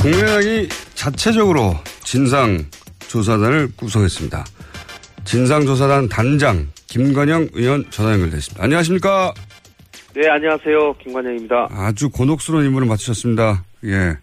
국민의당이 0.00 0.68
자체적으로 0.94 1.74
진상조사단을 2.04 3.68
구성했습니다. 3.76 4.44
진상조사단 5.24 6.08
단장 6.08 6.68
김관영 6.86 7.48
의원 7.52 7.84
전화 7.90 8.12
연결됐습니다. 8.12 8.62
안녕하십니까? 8.62 9.34
네, 10.14 10.28
안녕하세요. 10.28 10.94
김관영입니다. 11.02 11.68
아주 11.70 12.10
곤혹스러운 12.10 12.64
임무를 12.66 12.86
맡으셨습니다. 12.86 13.64
예. 13.84 14.16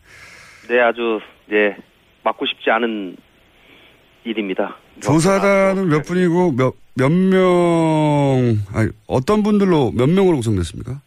네, 0.68 0.82
아주, 0.82 1.20
네, 1.48 1.76
맡고 2.24 2.46
싶지 2.48 2.70
않은 2.72 3.18
일입니다. 4.24 4.78
조사단은 5.02 5.90
몇 5.90 6.04
분이고 6.06 6.54
몇, 6.54 6.74
몇 6.96 7.12
명, 7.12 8.58
아니, 8.74 8.90
어떤 9.08 9.44
분들로 9.44 9.92
몇 9.92 10.10
명으로 10.10 10.38
구성됐습니까? 10.38 11.02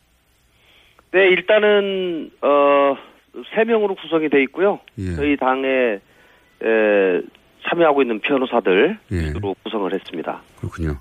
네, 1.13 1.27
일단은, 1.31 2.31
어, 2.43 2.97
세 3.55 3.65
명으로 3.65 3.95
구성이 3.95 4.29
돼 4.29 4.43
있고요. 4.45 4.81
예. 4.99 5.15
저희 5.15 5.37
당에, 5.37 5.69
에, 5.69 7.23
참여하고 7.69 8.03
있는 8.03 8.21
변호사들 8.21 8.99
예. 9.13 9.33
구성을 9.65 9.93
했습니다. 9.93 10.43
그렇군요. 10.59 10.99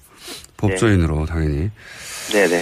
법조인으로 0.58 1.26
당연히. 1.26 1.70
네네. 2.32 2.62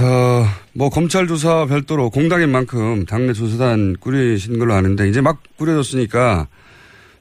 어, 0.00 0.44
뭐 0.74 0.88
검찰 0.90 1.26
조사 1.26 1.66
별도로 1.66 2.10
공당인 2.10 2.50
만큼 2.50 3.04
당내 3.04 3.32
조사단 3.32 3.96
꾸리신 4.00 4.58
걸로 4.58 4.74
아는데 4.74 5.08
이제 5.08 5.20
막 5.20 5.42
꾸려졌으니까 5.56 6.48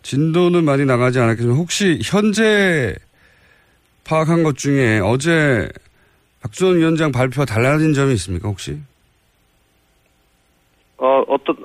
진도는 0.03 0.63
많이 0.63 0.85
나가지 0.85 1.19
않았겠지만 1.19 1.55
혹시 1.57 1.99
현재 2.03 2.95
파악한 4.03 4.43
것 4.43 4.57
중에 4.57 4.99
어제 4.99 5.69
박지원 6.41 6.77
위원장 6.77 7.11
발표와 7.11 7.45
달라진 7.45 7.93
점이 7.93 8.13
있습니까 8.13 8.47
혹시? 8.49 8.79
어, 10.97 11.23
어떤, 11.27 11.55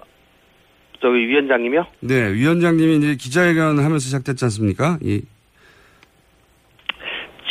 저기 1.06 1.28
위원장님이요? 1.28 1.86
네, 2.00 2.32
위원장님이 2.32 2.96
이제 2.96 3.14
기자회견 3.14 3.78
하면서 3.78 3.98
시작됐지 3.98 4.44
않습니까? 4.46 4.98
이 5.00 5.22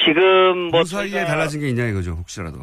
지금 0.03 0.71
뭐. 0.71 0.81
그 0.81 0.85
사이에 0.85 1.23
달라진 1.23 1.61
게 1.61 1.69
있냐 1.69 1.85
이거죠, 1.85 2.11
혹시라도. 2.11 2.57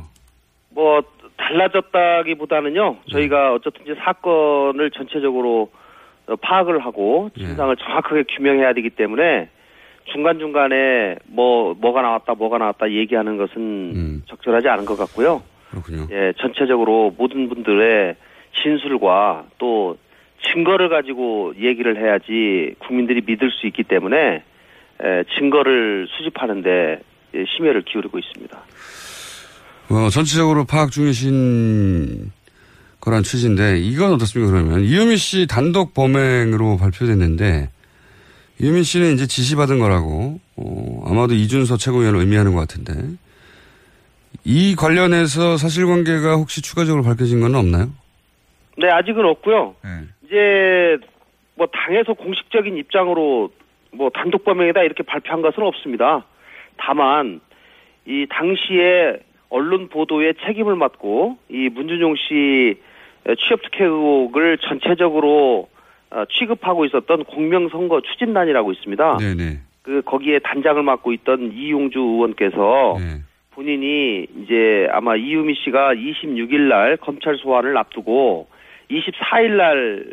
뭐 0.68 1.02
달라졌다기보다는요. 1.38 2.98
저희가 3.10 3.54
어쨌든 3.54 3.82
이제 3.84 3.94
사건을 4.04 4.90
전체적으로 4.90 5.70
어, 6.26 6.36
파악을 6.36 6.84
하고 6.84 7.30
진상을 7.38 7.74
정확하게 7.76 8.24
규명해야 8.36 8.74
되기 8.74 8.90
때문에 8.90 9.48
중간 10.12 10.38
중간에 10.38 11.16
뭐 11.24 11.72
뭐가 11.72 12.02
나왔다 12.02 12.34
뭐가 12.34 12.58
나왔다 12.58 12.90
얘기하는 12.92 13.38
것은 13.38 14.24
적절하지 14.26 14.68
않은 14.68 14.84
것 14.84 14.98
같고요. 14.98 15.42
그렇군요. 15.70 16.06
예, 16.10 16.34
전체적으로 16.36 17.14
모든 17.16 17.48
분들의 17.48 18.14
진술과 18.62 19.46
또 19.56 19.96
증거를 20.52 20.88
가지고 20.88 21.54
얘기를 21.60 21.96
해야지 21.96 22.74
국민들이 22.86 23.22
믿을 23.24 23.50
수 23.50 23.66
있기 23.66 23.84
때문에 23.84 24.16
에, 25.02 25.24
증거를 25.38 26.08
수집하는데 26.10 27.00
예, 27.34 27.44
심혈을 27.56 27.82
기울이고 27.82 28.18
있습니다. 28.18 28.58
어, 29.90 30.08
전체적으로 30.10 30.64
파악 30.64 30.90
중이신 30.90 32.30
거란 33.00 33.22
취지인데 33.22 33.78
이건 33.78 34.12
어떻습니까 34.12 34.52
그러면 34.52 34.80
이유미 34.84 35.16
씨 35.16 35.46
단독 35.46 35.92
범행으로 35.94 36.76
발표됐는데 36.76 37.68
이유미 38.60 38.84
씨는 38.84 39.14
이제 39.14 39.26
지시받은 39.26 39.78
거라고 39.78 40.40
어, 40.56 41.04
아마도 41.06 41.34
이준서 41.34 41.76
최고위원을 41.76 42.20
의미하는 42.20 42.54
것 42.54 42.60
같은데 42.60 42.94
이 44.44 44.74
관련해서 44.76 45.56
사실관계가 45.56 46.36
혹시 46.36 46.62
추가적으로 46.62 47.02
밝혀진 47.02 47.40
건 47.40 47.54
없나요? 47.54 47.90
네, 48.78 48.88
아직은 48.88 49.24
없고요. 49.24 49.74
이제 50.32 50.96
뭐 51.56 51.66
당에서 51.66 52.14
공식적인 52.14 52.78
입장으로 52.78 53.50
뭐 53.92 54.08
단독 54.08 54.44
범행이다 54.44 54.82
이렇게 54.82 55.02
발표한 55.02 55.42
것은 55.42 55.62
없습니다. 55.62 56.24
다만 56.78 57.42
이 58.06 58.26
당시에 58.30 59.18
언론 59.50 59.88
보도에 59.88 60.32
책임을 60.46 60.74
맡고 60.76 61.36
이 61.50 61.68
문준용 61.68 62.16
씨 62.16 62.80
취업 63.38 63.60
특혜 63.62 63.84
의혹을 63.84 64.56
전체적으로 64.58 65.68
어, 66.10 66.24
취급하고 66.30 66.86
있었던 66.86 67.24
공명선거 67.24 68.00
추진단이라고 68.00 68.72
있습니다. 68.72 69.18
네네. 69.18 69.58
그 69.82 70.02
거기에 70.02 70.38
단장을 70.38 70.82
맡고 70.82 71.12
있던 71.12 71.52
이용주 71.52 71.98
의원께서 71.98 72.96
본인이 73.50 74.26
이제 74.42 74.88
아마 74.92 75.16
이유미 75.16 75.54
씨가 75.56 75.94
26일 75.94 76.68
날 76.68 76.96
검찰 76.96 77.36
소환을 77.36 77.76
앞두고 77.76 78.46
24일 78.92 79.56
날 79.56 80.04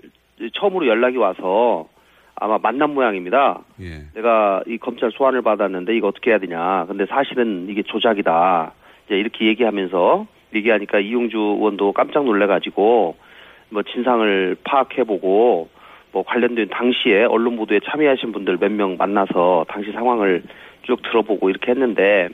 처음으로 0.54 0.88
연락이 0.88 1.18
와서 1.18 1.88
아마 2.36 2.58
만난 2.58 2.94
모양입니다. 2.94 3.62
예. 3.82 4.04
내가 4.15 4.63
이 4.65 4.78
검찰 4.78 5.12
소환을 5.12 5.42
받았는데 5.42 5.96
이거 5.96 6.08
어떻게 6.08 6.32
해야 6.32 6.39
되냐. 6.39 6.86
근데 6.88 7.06
사실은 7.06 7.68
이게 7.70 7.84
조작이다. 7.84 8.72
이제 9.06 9.18
이렇게 9.20 9.46
얘기하면서 9.48 10.26
얘기하니까 10.56 11.00
이용주 11.00 11.38
의원도 11.38 11.92
깜짝 11.92 12.24
놀래가지고 12.24 13.15
뭐 13.72 13.84
진상을 13.84 14.56
파악해보고 14.63 15.70
뭐 16.12 16.24
관련된 16.24 16.70
당시에 16.70 17.26
언론 17.26 17.56
보도에 17.58 17.82
참여하신 17.86 18.32
분들 18.32 18.58
몇 18.58 18.72
명 18.72 18.96
만나서 18.98 19.65
당시 19.68 19.92
상황을 19.92 20.42
쭉 20.84 21.02
들어보고 21.04 21.50
이렇게 21.50 21.72
했는데 21.72 22.30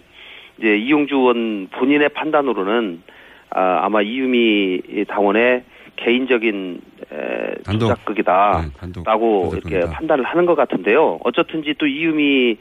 이제 0.59 0.77
이용주 0.77 1.15
의원 1.15 1.67
본인의 1.71 2.09
판단으로는 2.09 3.01
아, 3.49 3.79
아마 3.83 4.01
이유미 4.01 5.05
당원의 5.07 5.63
개인적인 5.95 6.81
에, 7.11 7.55
단독. 7.63 7.87
조작극이다라고 7.87 9.53
이렇게 9.53 9.79
판단을 9.91 10.25
하는 10.25 10.45
것 10.45 10.55
같은데요. 10.55 11.19
어쨌든지 11.23 11.75
또 11.77 11.87
이유미 11.87 12.57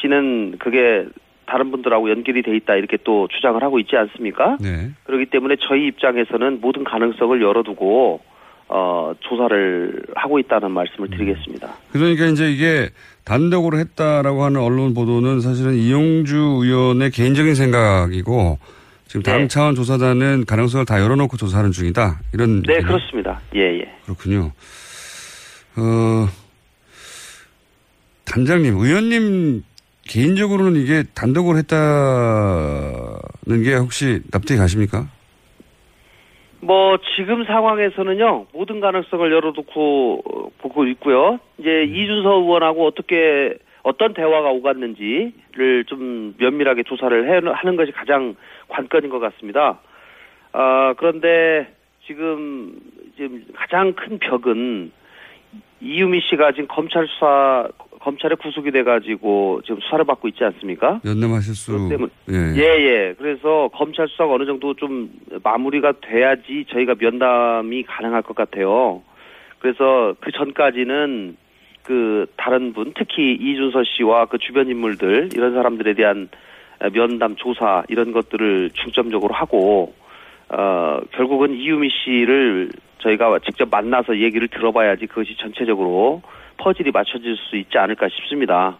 씨는 0.00 0.56
그게 0.58 1.06
다른 1.46 1.70
분들하고 1.70 2.10
연결이 2.10 2.42
돼 2.42 2.56
있다 2.56 2.74
이렇게 2.76 2.96
또 3.04 3.28
주장을 3.28 3.62
하고 3.62 3.78
있지 3.78 3.96
않습니까? 3.96 4.56
네. 4.60 4.90
그렇기 5.04 5.26
때문에 5.26 5.56
저희 5.60 5.86
입장에서는 5.86 6.60
모든 6.60 6.84
가능성을 6.84 7.40
열어두고 7.42 8.20
어, 8.68 9.12
조사를 9.20 10.04
하고 10.14 10.38
있다는 10.38 10.70
말씀을 10.70 11.10
드리겠습니다. 11.10 11.74
그러니까 11.92 12.26
이제 12.26 12.50
이게 12.50 12.88
단독으로 13.24 13.78
했다라고 13.78 14.42
하는 14.42 14.60
언론 14.60 14.94
보도는 14.94 15.40
사실은 15.40 15.74
이용주 15.74 16.36
의원의 16.62 17.10
개인적인 17.10 17.54
생각이고 17.54 18.58
지금 19.14 19.22
당 19.22 19.42
네. 19.42 19.48
차원 19.48 19.76
조사단은 19.76 20.44
가능성을 20.44 20.84
다 20.86 21.00
열어놓고 21.00 21.36
조사하는 21.36 21.70
중이다. 21.70 22.18
이런 22.32 22.62
네, 22.62 22.74
얘기는 22.74 22.88
그렇습니다. 22.88 23.40
예, 23.54 23.78
예. 23.78 23.88
그렇군요. 24.06 24.50
어, 25.76 26.28
단장님, 28.24 28.76
의원님 28.76 29.62
개인적으로는 30.02 30.80
이게 30.80 31.04
단독으로 31.14 31.58
했다는 31.58 33.62
게 33.62 33.76
혹시 33.76 34.20
납득이 34.32 34.58
가십니까? 34.58 35.06
뭐 36.58 36.98
지금 37.14 37.44
상황에서는요 37.44 38.46
모든 38.52 38.80
가능성을 38.80 39.30
열어두고 39.30 40.22
어, 40.24 40.48
보고 40.58 40.88
있고요. 40.88 41.38
이제 41.58 41.84
이준서 41.84 42.30
의원하고 42.40 42.84
어떻게 42.84 43.54
어떤 43.84 44.14
대화가 44.14 44.50
오갔는지 44.50 45.32
를 45.56 45.84
좀 45.84 46.34
면밀하게 46.38 46.82
조사를 46.84 47.28
해, 47.28 47.40
하는 47.54 47.76
것이 47.76 47.92
가장 47.92 48.34
관건인 48.68 49.10
것 49.10 49.20
같습니다. 49.20 49.78
아, 50.52 50.94
그런데 50.96 51.72
지금, 52.06 52.74
지금 53.16 53.44
가장 53.54 53.92
큰 53.92 54.18
벽은 54.18 54.90
이유미 55.80 56.20
씨가 56.22 56.52
지금 56.52 56.66
검찰 56.68 57.06
수사, 57.06 57.68
검찰에 58.00 58.34
구속이 58.36 58.70
돼가지고 58.70 59.60
지금 59.64 59.80
수사를 59.80 60.04
받고 60.04 60.28
있지 60.28 60.42
않습니까? 60.44 61.00
연남 61.04 61.32
하실 61.34 61.54
수. 61.54 61.72
때문- 61.88 62.10
예. 62.30 62.34
예, 62.56 62.62
예. 62.62 63.14
그래서 63.18 63.68
검찰 63.74 64.08
수사가 64.08 64.32
어느 64.32 64.44
정도 64.46 64.74
좀 64.74 65.10
마무리가 65.42 65.92
돼야지 66.00 66.64
저희가 66.70 66.94
면담이 66.98 67.82
가능할 67.84 68.22
것 68.22 68.34
같아요. 68.34 69.02
그래서 69.58 70.14
그 70.20 70.30
전까지는 70.32 71.36
그 71.84 72.26
다른 72.36 72.72
분, 72.72 72.92
특히 72.96 73.34
이준서 73.34 73.84
씨와 73.84 74.26
그 74.26 74.38
주변 74.38 74.68
인물들 74.68 75.28
이런 75.34 75.54
사람들에 75.54 75.94
대한 75.94 76.28
면담 76.92 77.36
조사 77.36 77.84
이런 77.88 78.12
것들을 78.12 78.70
중점적으로 78.70 79.34
하고 79.34 79.94
어 80.48 81.00
결국은 81.12 81.54
이유미 81.54 81.90
씨를 81.90 82.70
저희가 82.98 83.38
직접 83.40 83.68
만나서 83.70 84.18
얘기를 84.18 84.48
들어봐야지 84.48 85.06
그것이 85.06 85.36
전체적으로 85.36 86.22
퍼즐이 86.56 86.90
맞춰질 86.90 87.36
수 87.36 87.56
있지 87.56 87.78
않을까 87.78 88.08
싶습니다. 88.08 88.78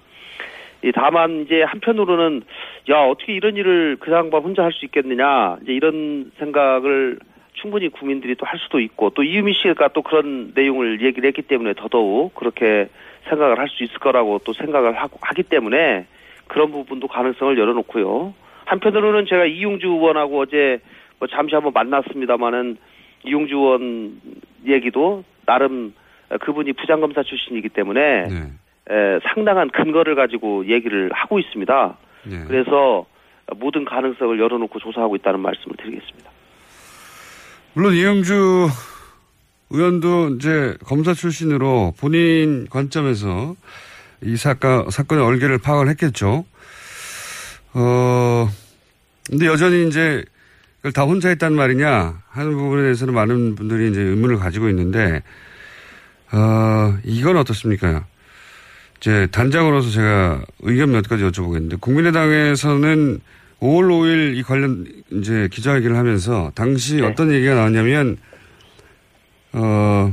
이 0.82 0.92
다만 0.92 1.42
이제 1.42 1.62
한편으로는 1.62 2.42
야 2.90 3.00
어떻게 3.00 3.34
이런 3.34 3.56
일을 3.56 3.96
그 4.00 4.12
양반 4.12 4.42
혼자 4.42 4.64
할 4.64 4.72
수 4.72 4.84
있겠느냐 4.86 5.58
이제 5.62 5.72
이런 5.72 6.30
생각을 6.38 7.18
충분히 7.54 7.88
국민들이 7.88 8.34
또 8.34 8.44
할 8.46 8.58
수도 8.58 8.78
있고 8.80 9.10
또 9.10 9.22
이유미 9.22 9.54
씨가 9.54 9.88
또 9.88 10.02
그런 10.02 10.52
내용을 10.54 11.00
얘기를 11.02 11.26
했기 11.26 11.42
때문에 11.42 11.74
더더욱 11.74 12.34
그렇게 12.34 12.88
생각을 13.28 13.58
할 13.58 13.68
수 13.68 13.82
있을 13.84 13.98
거라고 13.98 14.38
또 14.44 14.52
생각을 14.52 14.94
하고 14.94 15.18
하기 15.22 15.44
때문에 15.44 16.06
그런 16.46 16.70
부분도 16.70 17.08
가능성을 17.08 17.56
열어놓고요. 17.58 18.34
한편으로는 18.66 19.26
제가 19.26 19.46
이용주 19.46 19.86
의원하고 19.86 20.40
어제 20.40 20.78
뭐 21.18 21.28
잠시 21.28 21.54
한번 21.54 21.72
만났습니다마는 21.72 22.76
이용주 23.24 23.54
의원 23.56 24.20
얘기도 24.66 25.24
나름 25.46 25.94
그분이 26.40 26.72
부장검사 26.74 27.22
출신이기 27.22 27.70
때문에 27.70 28.28
네. 28.28 28.36
에, 28.90 29.20
상당한 29.34 29.70
근거를 29.70 30.14
가지고 30.14 30.66
얘기를 30.66 31.10
하고 31.12 31.38
있습니다. 31.38 31.96
네. 32.24 32.44
그래서 32.46 33.06
모든 33.56 33.84
가능성을 33.84 34.38
열어놓고 34.38 34.78
조사하고 34.78 35.16
있다는 35.16 35.40
말씀을 35.40 35.76
드리겠습니다. 35.76 36.30
물론 37.76 37.94
이영주 37.94 38.68
의원도 39.70 40.36
이제 40.36 40.76
검사 40.84 41.12
출신으로 41.12 41.94
본인 41.98 42.68
관점에서 42.70 43.56
이 44.22 44.36
사건, 44.36 44.88
사건의 44.90 45.24
얼개를 45.24 45.58
파악을 45.58 45.88
했겠죠. 45.88 46.44
어, 47.72 48.48
근데 49.28 49.46
여전히 49.46 49.88
이제 49.88 50.24
그걸 50.76 50.92
다 50.92 51.02
혼자 51.02 51.28
했단 51.30 51.52
말이냐 51.54 52.22
하는 52.28 52.52
부분에 52.52 52.82
대해서는 52.82 53.12
많은 53.12 53.56
분들이 53.56 53.90
이제 53.90 54.00
의문을 54.00 54.36
가지고 54.36 54.68
있는데, 54.68 55.22
어, 56.30 56.96
이건 57.02 57.36
어떻습니까? 57.38 58.06
이제 58.98 59.26
단장으로서 59.32 59.90
제가 59.90 60.44
의견 60.60 60.92
몇 60.92 61.08
가지 61.08 61.24
여쭤보겠는데, 61.24 61.80
국민의당에서는 61.80 63.20
5월 63.64 63.88
5일 63.88 64.36
이 64.36 64.42
관련 64.42 64.84
이제 65.10 65.48
기자회견을 65.50 65.96
하면서 65.96 66.52
당시 66.54 67.00
어떤 67.00 67.32
얘기가 67.32 67.54
나왔냐면, 67.54 68.18
어, 69.52 70.12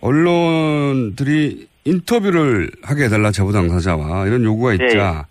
언론들이 0.00 1.68
인터뷰를 1.84 2.70
하게 2.82 3.04
해달라 3.04 3.30
제보 3.30 3.52
당사자와 3.52 4.26
이런 4.26 4.44
요구가 4.44 4.72
있자 4.74 5.26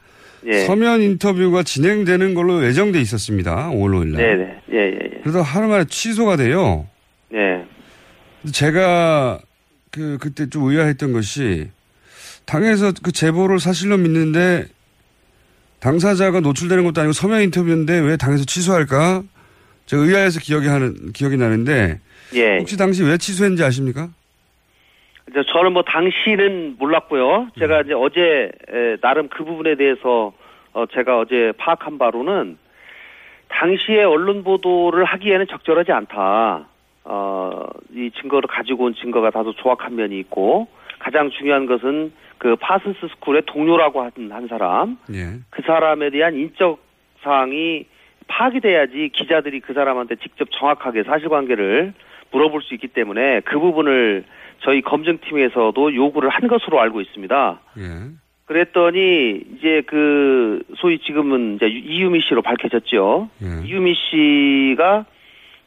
예. 0.45 0.51
예. 0.51 0.59
서면 0.65 1.01
인터뷰가 1.01 1.63
진행되는 1.63 2.33
걸로 2.35 2.63
예정돼 2.63 3.01
있었습니다. 3.01 3.69
5월 3.71 3.91
5일 3.91 4.07
날. 4.09 4.21
네네. 4.21 4.61
예, 4.71 4.77
예, 4.77 4.99
예. 5.15 5.19
그래서 5.21 5.41
하루 5.41 5.67
만에 5.67 5.85
취소가 5.85 6.37
돼요. 6.37 6.87
네. 7.31 7.65
제가 8.51 9.39
그 9.91 10.17
그때 10.21 10.47
좀 10.47 10.69
의아했던 10.69 11.11
것이 11.11 11.69
당에서 12.45 12.93
그 13.01 13.11
제보를 13.11 13.59
사실로 13.59 13.97
믿는데 13.97 14.67
당사자가 15.79 16.41
노출되는 16.41 16.83
것도 16.83 17.01
아니고 17.01 17.13
서면 17.13 17.41
인터뷰인데 17.41 17.99
왜 17.99 18.17
당에서 18.17 18.43
취소할까? 18.45 19.23
제가 19.85 20.03
의아해서 20.03 20.39
기억이 20.39 20.67
하는 20.67 21.11
기억이 21.13 21.37
나는데 21.37 21.99
예. 22.35 22.57
혹시 22.57 22.77
당시 22.77 23.03
왜 23.03 23.17
취소했는지 23.17 23.63
아십니까? 23.63 24.09
이제 25.29 25.43
저는 25.47 25.73
뭐 25.73 25.83
당시는 25.83 26.75
몰랐고요. 26.77 27.49
제가 27.59 27.81
이제 27.81 27.93
어제 27.93 28.51
에, 28.69 28.97
나름 29.01 29.29
그 29.29 29.43
부분에 29.43 29.75
대해서 29.75 30.33
어, 30.73 30.85
제가 30.87 31.19
어제 31.19 31.53
파악한 31.57 31.97
바로는 31.97 32.57
당시에 33.47 34.03
언론 34.03 34.43
보도를 34.43 35.05
하기에는 35.05 35.47
적절하지 35.47 35.91
않다. 35.91 36.67
어, 37.05 37.65
이 37.93 38.11
증거를 38.19 38.47
가지고 38.47 38.85
온 38.85 38.95
증거가 38.95 39.31
다소 39.31 39.53
조악한 39.53 39.95
면이 39.95 40.19
있고 40.19 40.67
가장 40.99 41.29
중요한 41.31 41.65
것은 41.65 42.11
그 42.37 42.55
파슨스 42.55 42.99
스쿨의 43.15 43.43
동료라고 43.45 44.01
한, 44.01 44.11
한 44.31 44.47
사람 44.47 44.97
예. 45.13 45.39
그 45.49 45.61
사람에 45.63 46.09
대한 46.09 46.35
인적 46.35 46.79
사항이 47.21 47.85
파악이 48.27 48.59
돼야지 48.61 49.09
기자들이 49.13 49.59
그 49.59 49.73
사람한테 49.73 50.15
직접 50.17 50.47
정확하게 50.51 51.03
사실관계를 51.03 51.93
물어볼 52.31 52.61
수 52.61 52.73
있기 52.75 52.87
때문에 52.87 53.41
그 53.41 53.59
부분을 53.59 54.23
저희 54.61 54.81
검증팀에서도 54.81 55.95
요구를 55.95 56.29
한 56.29 56.47
것으로 56.47 56.79
알고 56.79 57.01
있습니다. 57.01 57.59
예. 57.79 57.83
그랬더니 58.45 59.41
이제 59.55 59.83
그 59.85 60.63
소위 60.77 60.99
지금은 60.99 61.55
이제 61.55 61.67
이유미 61.67 62.21
씨로 62.21 62.41
밝혀졌죠. 62.41 63.29
예. 63.43 63.67
이유미 63.67 63.93
씨가 63.95 65.05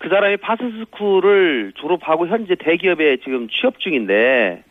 그 0.02 0.08
사람이 0.08 0.38
파스스쿨을 0.38 1.74
졸업하고 1.76 2.26
현재 2.26 2.56
대기업에 2.56 3.18
지금 3.18 3.46
취업 3.48 3.78
중인데 3.78 4.64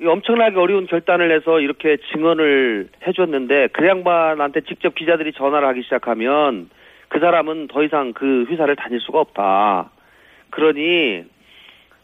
이 0.00 0.04
엄청나게 0.04 0.58
어려운 0.58 0.86
결단을 0.86 1.30
해서 1.30 1.60
이렇게 1.60 1.98
증언을 2.12 2.88
해줬는데 3.06 3.68
그 3.72 3.86
양반한테 3.86 4.62
직접 4.62 4.96
기자들이 4.96 5.32
전화를 5.34 5.68
하기 5.68 5.82
시작하면 5.84 6.68
그 7.06 7.20
사람은 7.20 7.68
더 7.68 7.84
이상 7.84 8.12
그 8.12 8.46
회사를 8.50 8.74
다닐 8.74 8.98
수가 8.98 9.20
없다. 9.20 9.90
그러니 10.50 11.22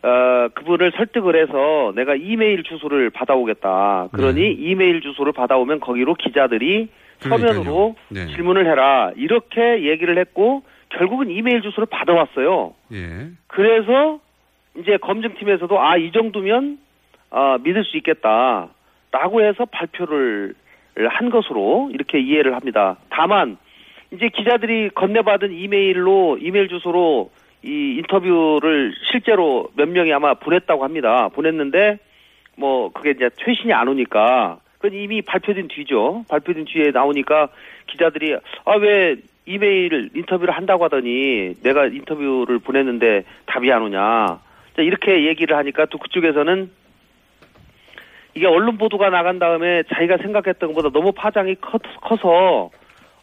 어, 0.04 0.48
그분을 0.54 0.92
설득을 0.96 1.34
해서 1.34 1.92
내가 1.96 2.14
이메일 2.14 2.62
주소를 2.62 3.10
받아오겠다. 3.10 4.10
그러니 4.12 4.52
이메일 4.52 5.00
주소를 5.00 5.32
받아오면 5.32 5.80
거기로 5.80 6.14
기자들이 6.14 6.90
서면으로 7.18 7.96
네. 8.10 8.26
질문을 8.28 8.70
해라. 8.70 9.10
이렇게 9.16 9.82
얘기를 9.82 10.16
했고 10.16 10.62
결국은 10.90 11.30
이메일 11.30 11.62
주소를 11.62 11.86
받아왔어요. 11.90 12.74
예. 12.92 13.28
그래서 13.46 14.20
이제 14.78 14.96
검증팀에서도 14.98 15.80
아 15.80 15.96
이 15.96 16.12
정도면 16.12 16.78
아, 17.30 17.58
믿을 17.62 17.84
수 17.84 17.96
있겠다 17.96 18.68
라고 19.10 19.42
해서 19.42 19.64
발표를 19.64 20.54
한 21.08 21.30
것으로 21.30 21.90
이렇게 21.92 22.18
이해를 22.20 22.54
합니다. 22.54 22.96
다만 23.10 23.56
이제 24.12 24.28
기자들이 24.28 24.90
건네받은 24.90 25.52
이메일로 25.52 26.38
이메일 26.40 26.68
주소로 26.68 27.30
이 27.64 27.96
인터뷰를 27.98 28.94
실제로 29.10 29.68
몇 29.74 29.88
명이 29.88 30.12
아마 30.12 30.34
보냈다고 30.34 30.84
합니다. 30.84 31.28
보냈는데 31.28 31.98
뭐 32.56 32.90
그게 32.92 33.10
이제 33.10 33.28
퇴신이 33.36 33.72
안 33.72 33.88
오니까 33.88 34.58
이미 34.94 35.22
발표된 35.22 35.68
뒤죠. 35.68 36.24
발표된 36.28 36.64
뒤에 36.66 36.90
나오니까 36.90 37.48
기자들이 37.86 38.34
아 38.64 38.76
왜 38.76 39.16
이메일 39.48 40.10
인터뷰를 40.14 40.52
한다고 40.54 40.84
하더니 40.84 41.54
내가 41.62 41.86
인터뷰를 41.86 42.58
보냈는데 42.58 43.24
답이 43.46 43.70
안 43.72 43.82
오냐. 43.82 44.40
자, 44.76 44.82
이렇게 44.82 45.26
얘기를 45.26 45.56
하니까 45.56 45.86
또 45.86 45.98
그쪽에서는 45.98 46.68
이게 48.34 48.46
언론 48.46 48.76
보도가 48.76 49.08
나간 49.10 49.38
다음에 49.38 49.82
자기가 49.84 50.18
생각했던 50.18 50.74
것보다 50.74 50.90
너무 50.90 51.12
파장이 51.12 51.54
커, 51.60 51.78
커서 52.02 52.70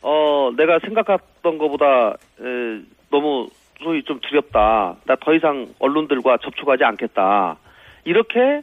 어 0.01 0.51
내가 0.57 0.79
생각했던 0.79 1.57
것보다 1.57 2.15
에, 2.41 2.81
너무 3.11 3.47
소위 3.83 4.01
좀 4.03 4.19
두렵다. 4.21 4.95
나 5.05 5.15
더 5.17 5.33
이상 5.33 5.67
언론들과 5.79 6.37
접촉하지 6.37 6.83
않겠다. 6.85 7.57
이렇게 8.05 8.61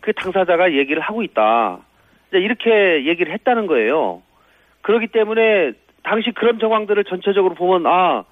그 0.00 0.12
당사자가 0.14 0.72
얘기를 0.72 1.00
하고 1.02 1.22
있다. 1.22 1.78
이렇게 2.38 3.06
얘기를 3.06 3.32
했다는 3.32 3.66
거예요. 3.66 4.22
그렇기 4.82 5.08
때문에 5.08 5.72
당시 6.02 6.30
그런 6.34 6.58
정황들을 6.58 7.04
전체적으로 7.04 7.54
보면 7.54 7.86
아 7.86 8.24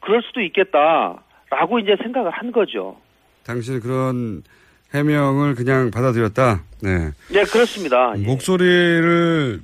그럴 0.00 0.22
수도 0.22 0.40
있겠다라고 0.40 1.78
이제 1.82 1.96
생각을 2.02 2.30
한 2.30 2.52
거죠. 2.52 2.96
당신은 3.44 3.80
그런 3.80 4.42
해명을 4.94 5.54
그냥 5.54 5.90
받아들였다. 5.90 6.62
네. 6.82 7.10
네 7.30 7.44
그렇습니다. 7.44 8.14
예. 8.16 8.22
목소리를 8.22 9.60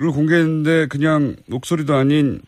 를 0.00 0.12
공개했는데 0.12 0.86
그냥 0.86 1.34
목소리도 1.46 1.94
아닌 1.94 2.40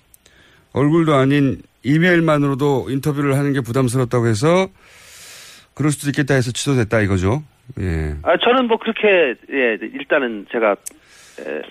얼굴도 0.73 1.15
아닌 1.15 1.61
이메일만으로도 1.83 2.91
인터뷰를 2.91 3.37
하는 3.37 3.53
게 3.53 3.61
부담스럽다고 3.61 4.29
해서 4.29 4.69
그럴 5.75 5.91
수도 5.91 6.11
있겠다 6.11 6.35
해서 6.35 6.53
취소됐다 6.53 7.01
이거죠. 7.01 7.43
예. 7.79 8.17
아 8.23 8.37
저는 8.37 8.67
뭐 8.67 8.79
그렇게 8.79 9.35
예 9.53 9.79
일단은 9.81 10.47
제가 10.51 10.73
에, 10.73 11.63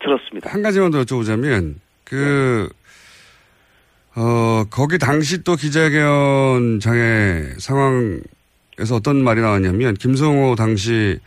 들었습니다. 0.00 0.50
한 0.50 0.62
가지만 0.62 0.90
더 0.90 1.02
여쭤보자면 1.02 1.74
그 2.04 2.68
어, 4.16 4.64
거기 4.70 4.98
당시 4.98 5.42
또 5.42 5.56
기자회견장의 5.56 7.54
상황에서 7.58 8.94
어떤 8.94 9.16
말이 9.24 9.40
나왔냐면, 9.40 9.94
김성호 9.94 10.54
당시 10.54 11.18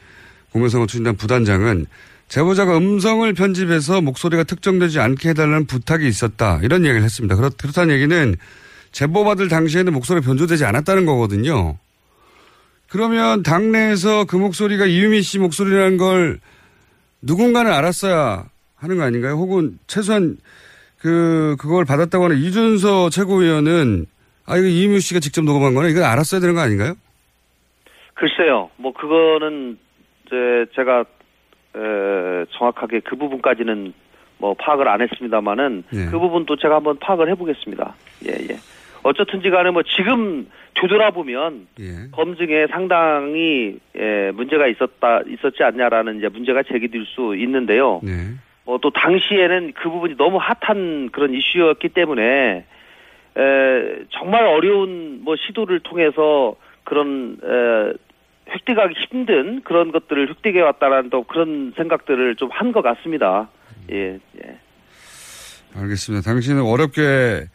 공명선거 0.54 0.88
추진단 0.88 1.18
부단장은 1.18 1.86
제보자가 2.30 2.78
음성을 2.78 3.32
편집해서 3.34 4.00
목소리가 4.02 4.44
특정되지 4.44 5.00
않게 5.00 5.30
해달라는 5.30 5.66
부탁이 5.66 6.08
있었다. 6.08 6.60
이런 6.64 6.84
얘기를 6.86 7.04
했습니다. 7.04 7.36
그렇, 7.36 7.50
그렇다는 7.58 7.94
얘기는 7.96 8.36
제보받을 8.92 9.50
당시에는 9.50 9.92
목소리가 9.94 10.26
변조되지 10.26 10.64
않았다는 10.66 11.06
거거든요. 11.06 11.78
그러면 12.90 13.44
당내에서 13.44 14.26
그 14.26 14.36
목소리가 14.36 14.86
이유미 14.86 15.22
씨 15.22 15.40
목소리라는 15.40 15.98
걸 15.98 16.40
누군가는 17.22 17.72
알았어야 17.72 18.46
하는 18.76 18.98
거 18.98 19.04
아닌가요? 19.04 19.34
혹은 19.34 19.78
최소한 19.88 20.38
그, 21.00 21.56
그걸 21.60 21.86
받았다고 21.86 22.26
하는 22.26 22.38
이준서 22.38 23.10
최고위원은 23.10 24.06
아, 24.46 24.56
이거 24.58 24.68
이유미 24.68 25.02
씨가 25.02 25.20
직접 25.20 25.44
녹음한 25.44 25.74
거네? 25.74 25.90
이건 25.90 26.04
알았어야 26.04 26.40
되는 26.40 26.56
거 26.56 26.62
아닌가요? 26.62 26.94
글쎄요. 28.14 28.70
뭐 28.78 28.94
그거는 28.94 29.78
이제 30.26 30.66
제가 30.76 31.02
에, 31.76 32.46
정확하게 32.58 33.02
그 33.02 33.16
부분까지는 33.16 33.94
뭐 34.40 34.56
파악을 34.58 34.88
안 34.88 35.02
했습니다만은 35.02 35.84
예. 35.94 36.06
그 36.06 36.18
부분도 36.20 36.56
제가 36.58 36.76
한번 36.76 36.98
파악을 37.00 37.30
해보겠습니다. 37.32 37.96
예 38.28 38.32
예. 38.50 38.58
어쨌든지 39.08 39.50
간에 39.50 39.72
뭐 39.72 39.84
지금 39.84 40.48
되돌아보면 40.76 41.68
예. 41.80 42.10
검증에 42.12 42.68
상당히 42.68 43.80
예, 43.98 44.32
문제가 44.32 44.68
있었다 44.68 45.22
있었지 45.28 45.64
않냐라는 45.64 46.18
이제 46.18 46.28
문제가 46.30 46.64
제기될 46.64 47.06
수 47.06 47.36
있는데요. 47.36 48.02
네. 48.04 48.12
어, 48.66 48.78
또 48.82 48.90
당시에는 48.92 49.74
그 49.74 49.90
부분이 49.90 50.18
너무 50.18 50.38
핫한 50.38 51.10
그런 51.12 51.34
이슈였기 51.34 51.90
때문에 51.90 52.66
에, 53.38 54.06
정말 54.10 54.46
어려운 54.46 55.22
뭐 55.24 55.36
시도를 55.38 55.80
통해서 55.80 56.56
그런 56.84 57.38
에, 57.44 57.94
획득하기 58.52 58.94
힘든 59.10 59.62
그런 59.64 59.92
것들을 59.92 60.30
획득해 60.30 60.62
왔다라는 60.62 61.10
또 61.10 61.24
그런 61.24 61.74
생각들을 61.78 62.36
좀 62.36 62.50
한 62.52 62.72
것 62.72 62.82
같습니다. 62.82 63.50
예, 63.92 64.20
예. 64.44 64.58
알겠습니다. 65.76 66.30
당신은 66.30 66.62
어렵게 66.64 67.48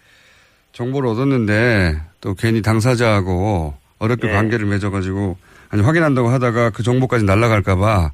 정보를 0.73 1.09
얻었는데 1.11 1.95
또 2.21 2.35
괜히 2.35 2.63
당사자하고 2.63 3.75
어렵게 3.99 4.29
예. 4.29 4.33
관계를 4.33 4.67
맺어가지고 4.67 5.37
아니 5.71 5.83
확인한다고 5.83 6.29
하다가 6.29 6.71
그 6.71 6.83
정보까지 6.83 7.25
날아갈까봐 7.25 8.11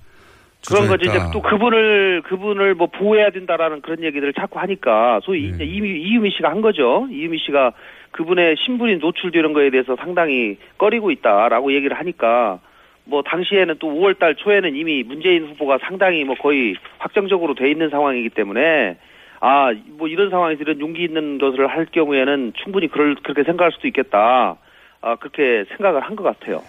그런 0.67 0.89
거지 0.89 1.09
이제. 1.09 1.19
또 1.33 1.41
그분을 1.41 2.23
그분을 2.23 2.75
뭐 2.75 2.89
보호해야 2.89 3.31
된다라는 3.31 3.81
그런 3.81 4.03
얘기들을 4.03 4.33
자꾸 4.35 4.59
하니까 4.59 5.21
소위 5.23 5.49
이제 5.49 5.65
이미 5.65 6.01
이유미 6.03 6.31
씨가 6.33 6.51
한 6.51 6.61
거죠. 6.61 7.07
이유미 7.11 7.39
씨가 7.39 7.73
그분의 8.11 8.57
신분이 8.65 8.97
노출되는 8.97 9.53
거에 9.53 9.71
대해서 9.71 9.97
상당히 9.97 10.57
꺼리고 10.77 11.11
있다라고 11.11 11.73
얘기를 11.73 11.97
하니까 11.97 12.59
뭐 13.05 13.23
당시에는 13.23 13.77
또 13.79 13.89
5월달 13.89 14.37
초에는 14.37 14.75
이미 14.75 15.03
문재인 15.03 15.47
후보가 15.47 15.79
상당히 15.83 16.25
뭐 16.25 16.35
거의 16.37 16.75
확정적으로 16.99 17.55
돼 17.55 17.71
있는 17.71 17.89
상황이기 17.89 18.31
때문에 18.31 18.99
아 19.41 19.71
뭐 19.97 20.09
이런 20.09 20.31
상황에서 20.31 20.63
이런 20.63 20.81
용기 20.81 21.05
있는 21.05 21.39
것을 21.39 21.69
할 21.69 21.87
경우에는 21.87 22.53
충분히 22.63 22.89
그럴 22.89 23.15
그렇게 23.23 23.45
생각할 23.45 23.73
수도 23.73 23.87
있겠다. 23.89 24.57
아 25.01 25.17
그렇게 25.17 25.65
생각을 25.77 26.01
한 26.03 26.17
것 26.17 26.25
같아요. 26.25 26.63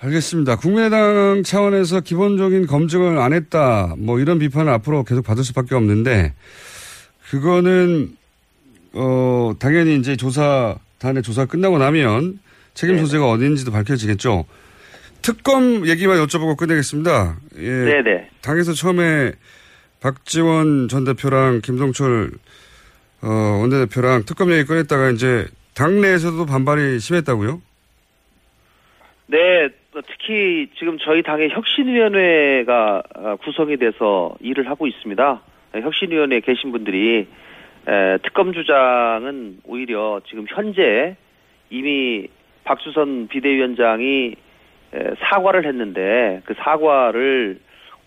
알겠습니다. 0.00 0.56
국민의당 0.56 1.42
차원에서 1.44 2.00
기본적인 2.00 2.66
검증을 2.66 3.18
안 3.18 3.32
했다. 3.32 3.94
뭐 3.98 4.18
이런 4.20 4.38
비판을 4.38 4.70
앞으로 4.72 5.04
계속 5.04 5.24
받을 5.24 5.42
수밖에 5.44 5.74
없는데 5.74 6.34
그거는 7.30 8.10
어 8.94 9.52
당연히 9.58 9.96
이제 9.96 10.16
조사단의 10.16 11.22
조사 11.22 11.46
끝나고 11.46 11.78
나면 11.78 12.38
책임 12.74 12.98
소재가 12.98 13.28
어디인지도 13.30 13.72
밝혀지겠죠. 13.72 14.44
특검 15.22 15.86
얘기만 15.88 16.18
여쭤보고 16.18 16.56
끝내겠습니다. 16.56 17.36
예. 17.58 17.70
네네. 17.70 18.28
당에서 18.42 18.74
처음에 18.74 19.32
박지원 20.00 20.88
전 20.88 21.04
대표랑 21.04 21.60
김성철 21.62 22.30
어, 23.22 23.28
원내대표랑 23.60 24.24
특검 24.24 24.52
얘기 24.52 24.64
꺼냈다가 24.64 25.10
이제 25.10 25.46
당내에서도 25.74 26.46
반발이 26.46 26.98
심했다고요? 26.98 27.60
네, 29.28 29.68
특히 29.92 30.68
지금 30.78 30.98
저희 30.98 31.22
당의 31.22 31.50
혁신위원회가 31.50 33.02
어, 33.14 33.36
구성이 33.42 33.76
돼서 33.76 34.34
일을 34.40 34.68
하고 34.68 34.86
있습니다. 34.86 35.40
네, 35.72 35.80
혁신위원회에 35.80 36.40
계신 36.40 36.72
분들이 36.72 37.26
에, 37.88 38.18
특검 38.22 38.52
주장은 38.52 39.58
오히려 39.64 40.20
지금 40.28 40.44
현재 40.48 41.16
이미 41.70 42.28
박수선 42.64 43.28
비대위원장이 43.28 44.34
에, 44.94 45.14
사과를 45.18 45.66
했는데 45.66 46.42
그 46.44 46.54
사과를 46.54 47.58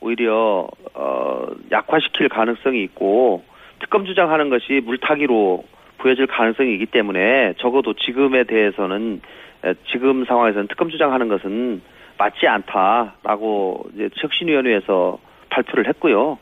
오히려 0.01 0.67
어, 0.93 1.47
약화시킬 1.71 2.29
가능성이 2.29 2.83
있고 2.83 3.43
특검 3.79 4.05
주장하는 4.05 4.49
것이 4.49 4.81
물타기로 4.83 5.63
보여질 5.97 6.27
가능성이 6.27 6.73
있기 6.73 6.85
때문에 6.87 7.53
적어도 7.57 7.93
지금에 7.93 8.43
대해서는 8.45 9.21
에, 9.65 9.73
지금 9.91 10.25
상황에서는 10.25 10.67
특검 10.67 10.89
주장하는 10.89 11.27
것은 11.27 11.81
맞지 12.17 12.47
않다라고 12.47 13.89
이제 13.95 14.09
혁신위원회에서 14.15 15.19
발표를 15.49 15.87
했고요. 15.87 16.37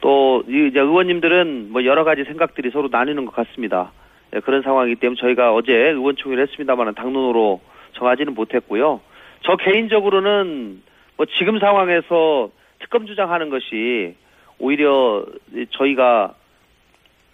또 0.00 0.42
이- 0.48 0.68
이제 0.68 0.80
의원님들은 0.80 1.68
뭐 1.70 1.84
여러 1.84 2.04
가지 2.04 2.24
생각들이 2.24 2.70
서로 2.70 2.88
나뉘는 2.90 3.24
것 3.26 3.34
같습니다. 3.34 3.92
예, 4.34 4.40
그런 4.40 4.62
상황이기 4.62 4.96
때문에 5.00 5.20
저희가 5.20 5.52
어제 5.54 5.72
의원총회를 5.74 6.42
했습니다만 6.44 6.94
당론으로 6.94 7.60
정하지는 7.92 8.34
못했고요. 8.34 9.00
저 9.42 9.56
개인적으로는 9.56 10.82
뭐 11.16 11.26
지금 11.38 11.58
상황에서 11.58 12.50
특검 12.82 13.06
주장하는 13.06 13.48
것이 13.48 14.14
오히려 14.58 15.24
이 15.54 15.66
저희가 15.70 16.34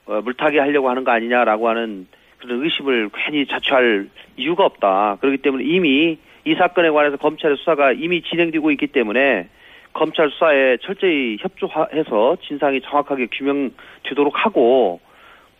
어, 0.07 0.21
물타기 0.23 0.59
하려고 0.59 0.89
하는 0.89 1.05
거 1.05 1.11
아니냐라고 1.11 1.69
하는 1.69 2.07
그런 2.39 2.63
의심을 2.63 3.11
괜히 3.13 3.47
자초할 3.47 4.09
이유가 4.37 4.65
없다. 4.65 5.19
그렇기 5.21 5.39
때문에 5.39 5.65
이미 5.65 6.19
이 6.45 6.55
사건에 6.55 6.89
관해서 6.91 7.17
검찰의 7.17 7.57
수사가 7.59 7.93
이미 7.93 8.23
진행되고 8.23 8.71
있기 8.73 8.87
때문에 8.87 9.49
검찰 9.93 10.31
수사에 10.31 10.79
철저히 10.79 11.37
협조해서 11.41 12.37
진상이 12.47 12.81
정확하게 12.81 13.27
규명되도록 13.33 14.45
하고 14.45 15.01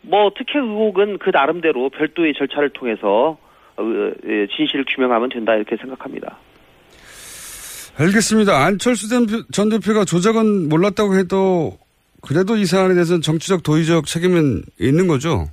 뭐 0.03 0.31
특혜 0.35 0.61
의혹은 0.61 1.19
그 1.19 1.31
나름대로 1.31 1.91
별도의 1.91 2.35
절차를 2.35 2.71
통해서 2.71 3.37
어, 3.77 3.83
예, 4.27 4.47
진실을 4.47 4.85
규명하면 4.89 5.29
된다 5.29 5.55
이렇게 5.55 5.77
생각합니다. 5.77 6.39
알겠습니다. 7.99 8.65
안철수 8.65 9.09
전- 9.09 9.27
전 9.51 9.69
대표가 9.69 10.05
조작은 10.05 10.69
몰랐다고 10.69 11.17
해도 11.17 11.79
그래도 12.21 12.57
이 12.57 12.65
사안에 12.65 12.95
대해서는 12.95 13.23
정치적 13.23 13.63
도의적 13.63 14.07
책임은 14.07 14.63
있는 14.81 15.07
거죠? 15.09 15.49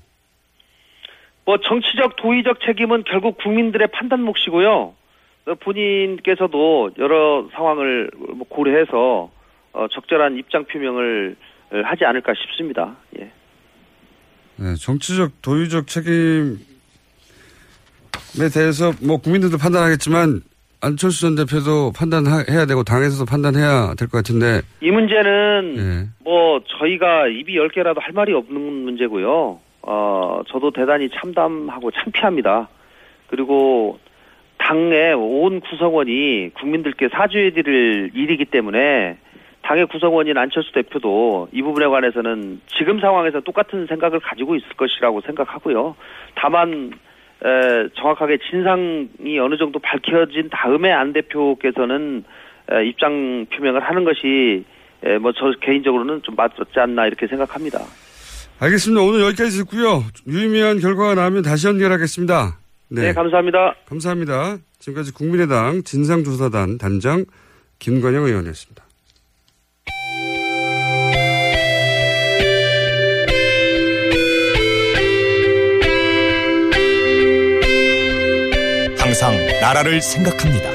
뭐 1.46 1.58
정치적 1.58 2.16
도의적 2.18 2.60
책임은 2.66 3.04
결국 3.08 3.38
국민들의 3.38 3.88
판단 3.92 4.22
몫이고요. 4.22 4.94
어, 5.48 5.54
본인께서도 5.62 6.92
여러 6.98 7.48
상황을 7.54 8.10
뭐 8.36 8.48
고려해서 8.48 9.30
어, 9.74 9.88
적절한 9.92 10.38
입장 10.38 10.66
표명을 10.66 11.36
어, 11.72 11.78
하지 11.84 12.06
않을까 12.06 12.34
싶습니다. 12.34 12.96
예. 13.20 13.32
네, 14.58 14.76
정치적 14.76 15.42
도의적 15.42 15.88
책임에 15.88 16.56
대해서 18.54 18.92
뭐 19.02 19.18
국민들도 19.18 19.58
판단하겠지만 19.58 20.42
안철수 20.86 21.22
전 21.22 21.36
대표도 21.36 21.92
판단해야 21.98 22.66
되고 22.68 22.84
당에서도 22.84 23.26
판단해야 23.26 23.96
될 23.98 24.08
것 24.08 24.18
같은데 24.20 24.62
이 24.82 24.92
문제는 24.92 25.76
예. 25.78 26.08
뭐 26.24 26.62
저희가 26.80 27.28
입이 27.28 27.58
열 27.58 27.70
개라도 27.70 28.00
할 28.02 28.14
말이 28.14 28.34
없는 28.34 28.62
문제고요. 28.62 29.60
어 29.82 30.42
저도 30.48 30.72
대단히 30.72 31.10
참담하고 31.10 31.92
창피합니다. 31.92 32.70
그리고 33.28 34.00
당의 34.58 35.14
온 35.14 35.60
구성원이 35.60 36.52
국민들께 36.54 37.10
사죄해드릴 37.10 38.12
일이기 38.14 38.46
때문에 38.46 39.18
당의 39.64 39.88
구성원인 39.88 40.38
안철수 40.38 40.72
대표도 40.74 41.50
이 41.52 41.62
부분에 41.64 41.88
관해서는 41.88 42.62
지금 42.78 43.00
상황에서 43.00 43.40
똑같은 43.42 43.88
생각을 43.88 44.20
가지고 44.20 44.56
있을 44.56 44.68
것이라고 44.78 45.22
생각하고요. 45.22 45.96
다만 46.36 46.92
에, 47.44 47.90
정확하게 47.96 48.38
진상이 48.50 49.40
어느 49.40 49.58
정도 49.58 49.80
밝혀진 49.80 50.50
다음에 50.52 50.92
안 50.92 51.14
대표께서는 51.14 52.24
에, 52.72 52.86
입장 52.88 53.46
표명을 53.54 53.84
하는 53.84 54.04
것이 54.04 54.64
에, 55.04 55.18
뭐저 55.18 55.54
개인적으로는 55.62 56.22
좀 56.24 56.36
맞지 56.36 56.62
않나 56.76 57.08
이렇게 57.08 57.28
생각합니다. 57.28 57.80
알겠습니다. 58.60 59.02
오늘 59.02 59.22
여기까지 59.22 59.58
듣고요. 59.58 60.04
유의미한 60.28 60.80
결과가 60.80 61.16
나오면 61.16 61.44
다시 61.44 61.68
연결하겠습니다. 61.68 62.58
네, 62.90 63.14
감사합니다. 63.14 63.76
감사합니다. 63.86 64.58
지금까지 64.80 65.14
국민의당 65.14 65.84
진상조사단 65.84 66.78
단장 66.78 67.26
김관영 67.80 68.24
의원이었습니다. 68.24 68.85
나라를 79.22 80.02
생각합니다. 80.02 80.70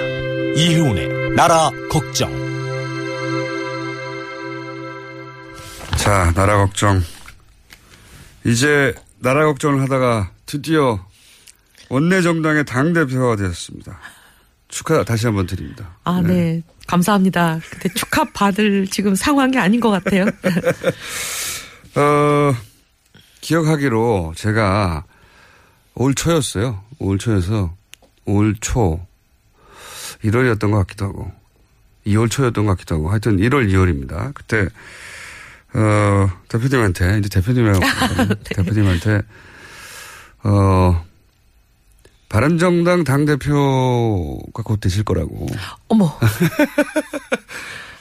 이혜훈의 0.56 1.34
나라 1.36 1.70
걱정. 1.90 2.32
자, 5.98 6.32
나라 6.34 6.56
걱정. 6.56 7.02
이제 8.46 8.94
나라 9.18 9.44
걱정을 9.44 9.82
하다가 9.82 10.30
드디어 10.46 11.04
원내 11.90 12.22
정당의 12.22 12.64
당 12.64 12.94
대표가 12.94 13.36
되었습니다. 13.36 14.00
축하 14.68 15.04
다시 15.04 15.26
한번 15.26 15.46
드립니다. 15.46 15.98
아, 16.04 16.22
네. 16.22 16.62
감사합니다. 16.86 17.60
근데 17.68 17.90
축하 17.90 18.24
받을 18.24 18.86
지금 18.86 19.14
상황이 19.14 19.58
아닌 19.58 19.80
것 19.80 19.90
같아요. 19.90 20.24
어, 21.94 22.54
기억하기로 23.42 24.32
제가 24.34 25.04
올 25.94 26.14
초였어요. 26.14 26.82
올 27.00 27.18
초여서 27.18 27.78
올 28.26 28.54
초. 28.60 29.06
1월이었던 30.24 30.70
것 30.70 30.78
같기도 30.78 31.06
하고 31.06 31.32
2월 32.06 32.30
초였던 32.30 32.66
것 32.66 32.72
같기도 32.72 32.96
하고 32.96 33.10
하여튼 33.10 33.38
1월, 33.38 33.70
2월입니다. 33.70 34.34
그때 34.34 34.68
어, 35.72 36.28
대표님한테 36.48 37.18
이제 37.18 37.28
대표님하고 37.28 37.80
네. 38.44 38.54
대표님한테 38.56 39.22
어 40.42 41.04
바른정당 42.28 43.04
당 43.04 43.24
대표가 43.24 44.62
곧 44.62 44.80
되실 44.80 45.04
거라고. 45.04 45.46
어머. 45.88 46.16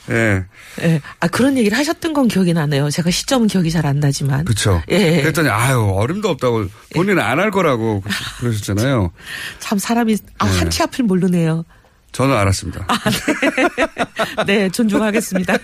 예. 0.10 0.46
예. 0.82 1.02
아, 1.20 1.28
그런 1.28 1.58
얘기를 1.58 1.78
하셨던 1.78 2.14
건 2.14 2.28
기억이 2.28 2.54
나네요. 2.54 2.90
제가 2.90 3.12
시점은 3.12 3.48
기억이 3.48 3.70
잘 3.72 3.86
안 3.86 4.00
나지만. 4.00 4.46
그렇죠. 4.46 4.82
예. 4.90 5.22
그랬더니 5.22 5.50
아유, 5.50 5.80
어림도 5.96 6.30
없다고 6.30 6.66
본인은 6.94 7.22
안 7.22 7.40
할 7.40 7.52
거라고 7.52 8.04
그러셨잖아요. 8.40 9.12
참 9.60 9.78
사람이 9.78 10.18
아, 10.40 10.46
네. 10.50 10.60
한치 10.60 10.84
앞을 10.84 11.06
모르네요. 11.06 11.64
저는 12.12 12.36
알았습니다. 12.36 12.86
아, 12.88 12.98
네. 14.46 14.46
네, 14.66 14.70
존중하겠습니다. 14.70 15.58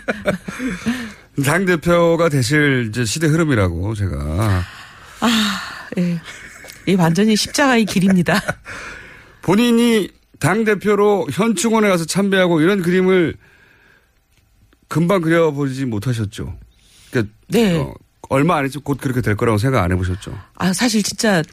당 1.44 1.66
대표가 1.66 2.30
되실 2.30 2.88
이제 2.90 3.04
시대 3.04 3.28
흐름이라고 3.28 3.94
제가 3.96 4.64
아, 5.22 5.30
예. 5.98 6.20
이 6.88 6.94
완전히 6.96 7.36
십자가의 7.36 7.86
길입니다. 7.86 8.40
본인이 9.42 10.10
당 10.40 10.64
대표로 10.66 11.28
현충원에 11.32 11.90
가서 11.90 12.06
참배하고 12.06 12.62
이런 12.62 12.82
그림을 12.82 13.36
금방 14.88 15.22
그려보지 15.22 15.86
못하셨죠. 15.86 16.58
그러니까 17.12 17.34
네. 17.48 17.78
어, 17.78 17.94
얼마 18.30 18.58
안 18.58 18.66
있으면 18.66 18.84
곧 18.84 18.98
그렇게 19.00 19.22
될 19.22 19.36
거라고 19.36 19.58
생각 19.58 19.84
안 19.84 19.92
해보셨죠. 19.92 20.38
아, 20.56 20.74
사실 20.74 21.04
진짜 21.04 21.44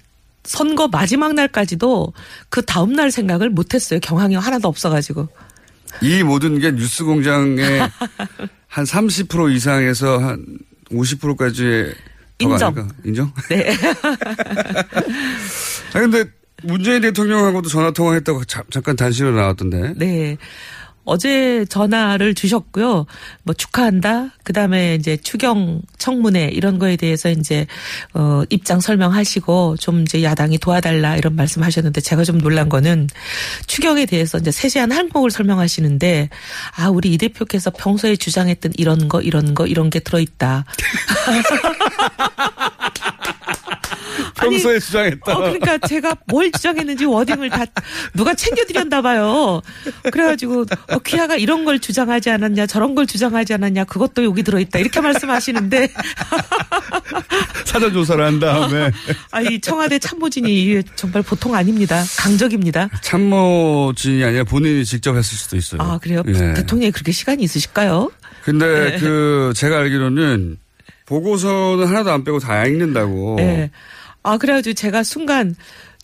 선거 0.45 0.89
마지막 0.89 1.35
날까지도 1.35 2.13
그 2.49 2.63
다음 2.63 2.93
날 2.93 3.11
생각을 3.11 3.51
못했어요. 3.51 4.01
경황이 4.01 4.35
하나도 4.35 4.69
없어가지고. 4.69 5.29
이 6.01 6.23
모든 6.23 6.59
게 6.59 6.73
뉴스 6.73 7.05
공장의 7.05 7.89
한 8.67 8.85
30% 8.85 9.55
이상에서 9.55 10.19
한 10.19 10.59
50%까지의 10.91 11.95
인정. 12.39 12.89
인정? 13.05 13.33
네. 13.49 13.77
아 15.95 16.01
근데 16.01 16.25
문재인 16.63 17.03
대통령하고도 17.03 17.69
전화 17.69 17.91
통화했다고 17.91 18.45
자, 18.45 18.63
잠깐 18.71 18.97
단신으로 18.97 19.37
나왔던데. 19.37 19.95
네. 19.97 20.37
어제 21.05 21.65
전화를 21.69 22.35
주셨고요. 22.35 23.07
뭐 23.43 23.55
축하한다. 23.55 24.31
그다음에 24.45 24.95
이제 24.95 25.17
추경 25.17 25.83
청문회 25.99 26.51
이런 26.53 26.79
거에 26.79 26.97
대해서 26.97 27.29
이제 27.29 27.67
어 28.15 28.43
입장 28.51 28.81
설명하시고 28.81 29.77
좀 29.79 30.03
이제 30.03 30.23
야당이 30.23 30.59
도와달라 30.59 31.17
이런 31.17 31.35
말씀하셨는데 31.35 32.01
제가 32.01 32.25
좀 32.25 32.39
놀란 32.39 32.69
거는 32.69 33.09
추경에 33.67 34.07
대해서 34.07 34.39
이제 34.39 34.51
세세한 34.51 34.93
항목을 34.93 35.31
설명하시는데 35.31 36.29
아 36.77 36.89
우리 36.89 37.13
이 37.13 37.19
대표께서 37.19 37.71
평소에 37.71 38.17
주장했던 38.17 38.73
이런 38.77 39.09
거 39.09 39.21
이런 39.21 39.55
거 39.55 39.67
이런 39.67 39.91
게 39.91 39.99
들어 39.99 40.21
있다. 40.21 40.65
평소에 44.51 44.79
주장했다. 44.79 45.33
어, 45.33 45.39
그러니까 45.39 45.79
제가 45.79 46.17
뭘 46.27 46.51
주장했는지 46.53 47.05
워딩을 47.05 47.51
다 47.51 47.65
누가 48.15 48.35
챙겨드렸나 48.35 49.03
봐요. 49.03 49.63
그래가지고 50.11 50.67
어, 50.89 50.99
귀하가 51.01 51.37
이런 51.37 51.65
걸 51.65 51.79
주장하지 51.79 52.31
않았냐 52.31 52.67
저런 52.67 52.95
걸 52.95 53.07
주장하지 53.07 53.55
않았냐 53.55 53.85
그것도 53.85 54.25
여기 54.25 54.43
들어있다 54.43 54.79
이렇게 54.79 55.01
말씀하시는데 55.01 55.89
사전 57.65 57.93
조사를 57.93 58.25
한 58.25 58.39
다음에 58.39 58.91
아이 59.31 59.61
청와대 59.61 59.99
참모진이 59.99 60.83
정말 60.97 61.23
보통 61.23 61.55
아닙니다. 61.55 62.03
강적입니다. 62.19 62.89
참모진이 63.01 64.25
아니라 64.25 64.45
본인이 64.45 64.85
직접 64.85 65.17
했을 65.17 65.39
수도 65.39 65.57
있어요. 65.57 65.81
아 65.81 65.99
그래요? 65.99 66.23
예. 66.27 66.55
대통령이 66.55 66.91
그렇게 66.93 67.13
시간이 67.13 67.43
있으실까요? 67.43 68.11
근데 68.45 68.91
네. 68.91 68.99
그 68.99 69.53
제가 69.55 69.79
알기로는 69.79 70.59
보고서는 71.07 71.87
하나도 71.87 72.11
안 72.13 72.25
빼고 72.25 72.39
다 72.39 72.65
읽는다고. 72.67 73.37
네. 73.39 73.71
아 74.23 74.39
그래가지고 74.39 74.75
제가 74.75 75.03
순간 75.03 75.55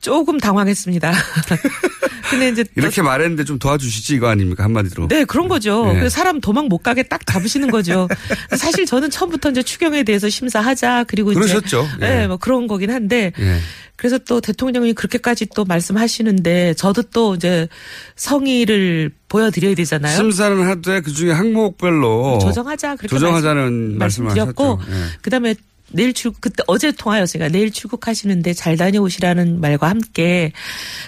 조금 0.01 0.39
당황했습니다. 0.39 1.13
근데 2.31 2.51
이제 2.51 2.63
또- 2.63 2.71
이렇게 2.77 3.03
말했는데 3.03 3.45
좀 3.45 3.59
도와주시지 3.59 4.15
이거 4.15 4.29
아닙니까 4.29 4.63
한마디로. 4.63 5.09
네, 5.09 5.25
그런 5.25 5.49
거죠. 5.49 5.87
네. 5.87 5.95
그래서 5.95 6.11
사람 6.11 6.41
도망 6.41 6.67
못 6.67 6.79
가게 6.79 7.03
딱 7.03 7.27
잡으시는 7.27 7.71
거죠. 7.71 8.07
사실 8.57 8.87
저는 8.87 9.11
처음부터 9.11 9.51
이제 9.51 9.63
추경에 9.63 10.03
대해서 10.05 10.29
심사하자 10.29 11.05
그리고 11.09 11.33
그러셨죠. 11.33 11.89
이제 11.97 12.07
예. 12.07 12.09
네, 12.21 12.27
뭐 12.29 12.37
그런 12.37 12.67
거긴 12.69 12.91
한데 12.91 13.33
예. 13.39 13.59
그래서 13.97 14.19
또 14.19 14.41
대통령이 14.41 14.93
그렇게까지 14.93 15.47
또 15.57 15.65
말씀하시는데 15.65 16.75
저도 16.75 17.03
또 17.05 17.35
이제 17.35 17.67
성의를 18.15 19.11
보여드려야 19.29 19.75
되잖아요. 19.75 20.15
심사는 20.17 20.63
하되 20.67 21.01
그 21.01 21.13
중에 21.13 21.33
항목별로 21.33 22.39
조정하자 22.41 22.97
그렇게 22.97 23.09
조정하자는 23.09 23.99
말씀- 23.99 24.25
말씀드렸고 24.25 24.77
하셨죠. 24.77 24.93
예. 24.93 25.05
그다음에 25.23 25.55
내일 25.91 26.13
출국 26.13 26.41
그때 26.41 26.63
어제 26.67 26.93
통화였으니까 26.93 27.49
내일 27.49 27.71
출국하시는데 27.71 28.53
잘 28.53 28.77
다녀오시라는 28.77 29.61
말과 29.61 29.89
함께 29.89 30.53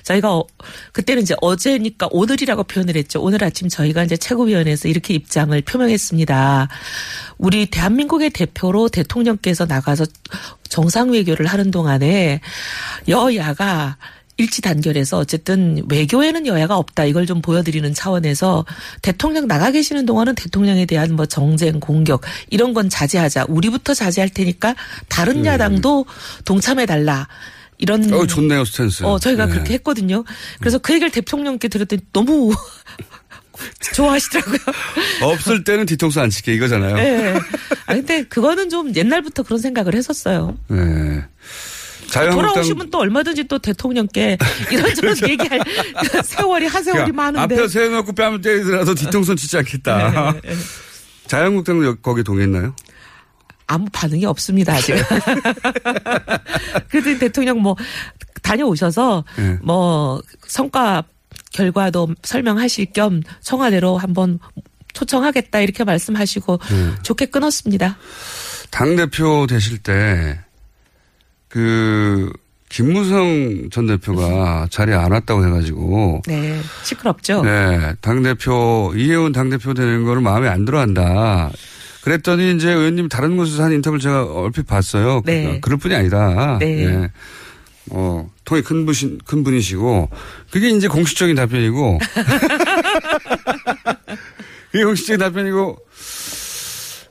저희가 0.03 0.35
어, 0.35 0.47
그때는 0.93 1.23
이제 1.23 1.35
어제니까 1.41 2.09
오늘이라고 2.11 2.65
표현을 2.65 2.97
했죠. 2.97 3.23
오늘 3.23 3.45
아침 3.45 3.69
저희가 3.69 4.05
이제 4.05 4.17
최고위원회에서 4.17 4.89
이렇게 4.89 5.15
입장을 5.15 5.61
표명했습니다. 5.63 6.69
우리 7.39 7.67
대한민국의 7.67 8.31
대표로 8.31 8.89
대통령께서 8.89 9.67
나가서 9.67 10.07
정상 10.69 11.11
외교를 11.11 11.47
하는 11.47 11.71
동안에 11.71 12.41
여야가 13.09 13.97
일치 14.41 14.63
단결해서 14.63 15.19
어쨌든 15.19 15.85
외교에는 15.91 16.47
여야가 16.47 16.79
없다 16.79 17.05
이걸 17.05 17.27
좀 17.27 17.43
보여드리는 17.43 17.93
차원에서 17.93 18.65
대통령 19.03 19.47
나가 19.47 19.71
계시는 19.71 20.07
동안은 20.07 20.35
대통령에 20.35 20.87
대한 20.87 21.15
뭐 21.15 21.27
정쟁 21.27 21.79
공격 21.79 22.23
이런 22.49 22.73
건 22.73 22.89
자제하자 22.89 23.47
우리부터 23.49 23.93
자제할 23.93 24.31
테니까 24.31 24.75
다른 25.09 25.45
야당도 25.45 26.07
동참해 26.47 26.87
달라 26.87 27.29
이런 27.77 28.03
음. 28.05 28.13
어 28.15 28.27
좋네요 28.27 28.65
스탠스. 28.65 29.05
어 29.05 29.19
저희가 29.19 29.45
네. 29.45 29.53
그렇게 29.53 29.75
했거든요. 29.75 30.25
그래서 30.59 30.79
그 30.79 30.95
얘기를 30.95 31.11
대통령께 31.11 31.69
들었더니 31.69 32.01
너무 32.15 32.55
좋아하시더라고요. 33.95 34.59
없을 35.23 35.65
때는 35.65 35.85
뒤통수 35.85 36.19
안 36.19 36.31
치게 36.31 36.55
이거잖아요. 36.55 36.95
네. 36.97 37.35
아 37.85 37.95
근데 37.95 38.25
그거는 38.25 38.71
좀 38.71 38.95
옛날부터 38.95 39.43
그런 39.43 39.61
생각을 39.61 39.95
했었어요. 39.95 40.57
네. 40.69 41.25
자유한국당 42.11 42.53
돌아오시면 42.55 42.91
또 42.91 42.99
얼마든지 42.99 43.45
또 43.45 43.59
대통령께 43.59 44.37
이런저런 44.71 45.17
얘기할 45.29 45.61
그 46.11 46.23
세월이 46.23 46.67
한 46.67 46.83
세월이 46.83 47.13
그러니까 47.13 47.17
많은데. 47.33 47.55
앞에 47.57 47.69
세워놓고 47.69 48.13
뺨을 48.13 48.41
때리더라도 48.41 48.95
뒤통수는 48.95 49.37
치지 49.37 49.57
않겠다. 49.59 50.33
네, 50.33 50.41
네. 50.51 50.55
자유한국당도 51.27 51.87
여- 51.87 51.95
거기 51.97 52.23
동의했나요? 52.25 52.75
아무 53.67 53.87
반응이 53.93 54.25
없습니다 54.27 54.75
아직. 54.75 54.95
그래도 56.91 57.19
대통령 57.19 57.61
뭐 57.63 57.77
다녀오셔서 58.43 59.25
네. 59.37 59.59
뭐 59.63 60.21
성과 60.47 61.05
결과도 61.53 62.09
설명하실 62.23 62.93
겸 62.93 63.23
청와대로 63.41 63.97
한번 63.99 64.39
초청하겠다 64.93 65.61
이렇게 65.61 65.85
말씀하시고 65.85 66.59
네. 66.69 66.95
좋게 67.03 67.27
끊었습니다. 67.27 67.97
당 68.71 68.97
대표 68.97 69.47
되실 69.49 69.79
때 69.79 70.41
그 71.51 72.33
김무성 72.71 73.69
전 73.71 73.89
대표가 73.89 74.69
자리에 74.71 74.95
안 74.95 75.11
왔다고 75.11 75.45
해가지고 75.45 76.23
네 76.27 76.61
시끄럽죠. 76.85 77.43
네, 77.43 77.95
당 78.01 78.23
대표 78.23 78.93
이혜원 78.97 79.33
당 79.33 79.51
대표 79.51 79.75
되는 79.75 80.05
거를 80.05 80.23
마음에 80.23 80.49
안 80.49 80.65
들어 80.65 80.79
한다. 80.79 81.51
그랬더니 82.03 82.55
이제 82.55 82.73
의원님 82.73 83.09
다른 83.09 83.37
곳에서 83.37 83.65
한 83.65 83.73
인터뷰를 83.73 84.01
제가 84.01 84.25
얼핏 84.25 84.67
봤어요. 84.67 85.21
네. 85.27 85.59
그, 85.61 85.69
럴 85.69 85.79
뿐이 85.79 85.95
아니다. 85.95 86.57
네. 86.59 86.87
예. 86.87 87.11
어, 87.91 88.31
통이 88.45 88.63
큰 88.63 88.87
분이, 88.87 89.19
큰 89.27 89.45
분이시고, 89.45 90.09
그게 90.51 90.71
이제 90.71 90.87
공식적인 90.87 91.35
답변이고, 91.35 91.99
그게 94.71 94.85
공식적인 94.85 95.19
답변이고, 95.19 95.77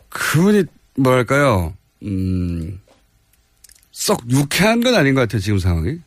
그분이 0.09 0.63
뭐랄까요, 0.95 1.73
음, 2.03 2.79
썩 4.09 4.21
유쾌한 4.29 4.81
건 4.81 4.95
아닌 4.95 5.13
것 5.13 5.21
같아요, 5.21 5.39
지금 5.39 5.59
상황이. 5.59 5.97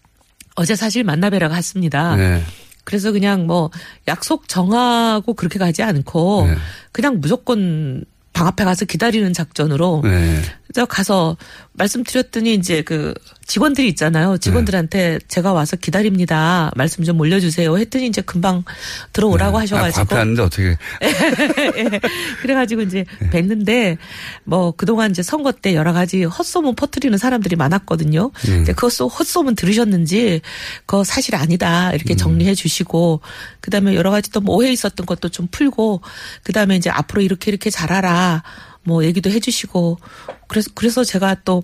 어제 0.56 0.74
사실 0.74 1.04
만나뵈러 1.04 1.48
갔습니다. 1.48 2.16
네. 2.16 2.42
그래서 2.84 3.12
그냥 3.12 3.46
뭐 3.46 3.70
약속 4.08 4.48
정하고 4.48 5.34
그렇게 5.34 5.58
가지 5.58 5.82
않고 5.84 6.46
네. 6.48 6.56
그냥 6.90 7.20
무조건 7.20 8.04
방 8.32 8.48
앞에 8.48 8.64
가서 8.64 8.84
기다리는 8.84 9.32
작전으로 9.32 10.00
네. 10.02 10.42
가서 10.88 11.36
말씀드렸더니 11.74 12.54
이제 12.54 12.82
그 12.82 13.14
직원들이 13.46 13.88
있잖아요. 13.90 14.38
직원들한테 14.38 15.18
제가 15.28 15.52
와서 15.52 15.76
기다립니다. 15.76 16.70
말씀 16.76 17.02
좀 17.04 17.18
올려주세요. 17.20 17.76
했더니 17.78 18.06
이제 18.06 18.20
금방 18.20 18.64
들어오라고 19.12 19.58
아, 19.58 19.62
하셔가지고. 19.62 20.00
앞에 20.02 20.16
앉는데 20.16 20.42
어떻게. 20.42 20.76
예. 21.78 22.00
그래가지고 22.42 22.82
이제 22.82 23.04
뵀는데 23.32 23.96
뭐 24.44 24.72
그동안 24.72 25.10
이제 25.10 25.22
선거 25.22 25.52
때 25.52 25.74
여러 25.74 25.92
가지 25.92 26.24
헛소문 26.24 26.74
퍼뜨리는 26.74 27.16
사람들이 27.16 27.56
많았거든요. 27.56 28.26
음. 28.26 28.32
근데 28.46 28.72
그 28.72 28.86
헛소- 28.88 29.10
헛소문 29.10 29.54
들으셨는지 29.54 30.40
그거 30.86 31.04
사실 31.04 31.34
아니다 31.36 31.90
음. 31.90 31.94
이렇게 31.94 32.16
정리해 32.16 32.54
주시고 32.54 33.20
그다음에 33.60 33.94
여러 33.94 34.10
가지 34.10 34.30
또 34.30 34.42
뭐 34.42 34.56
오해 34.56 34.72
있었던 34.72 35.06
것도 35.06 35.28
좀 35.28 35.46
풀고 35.52 36.00
그다음에 36.42 36.74
이제 36.74 36.90
앞으로 36.90 37.22
이렇게 37.22 37.50
이렇게 37.52 37.70
잘하라 37.70 38.42
뭐 38.84 39.04
얘기도 39.04 39.30
해주시고 39.30 39.98
그래서 40.48 40.70
그래서 40.74 41.04
제가 41.04 41.36
또 41.44 41.62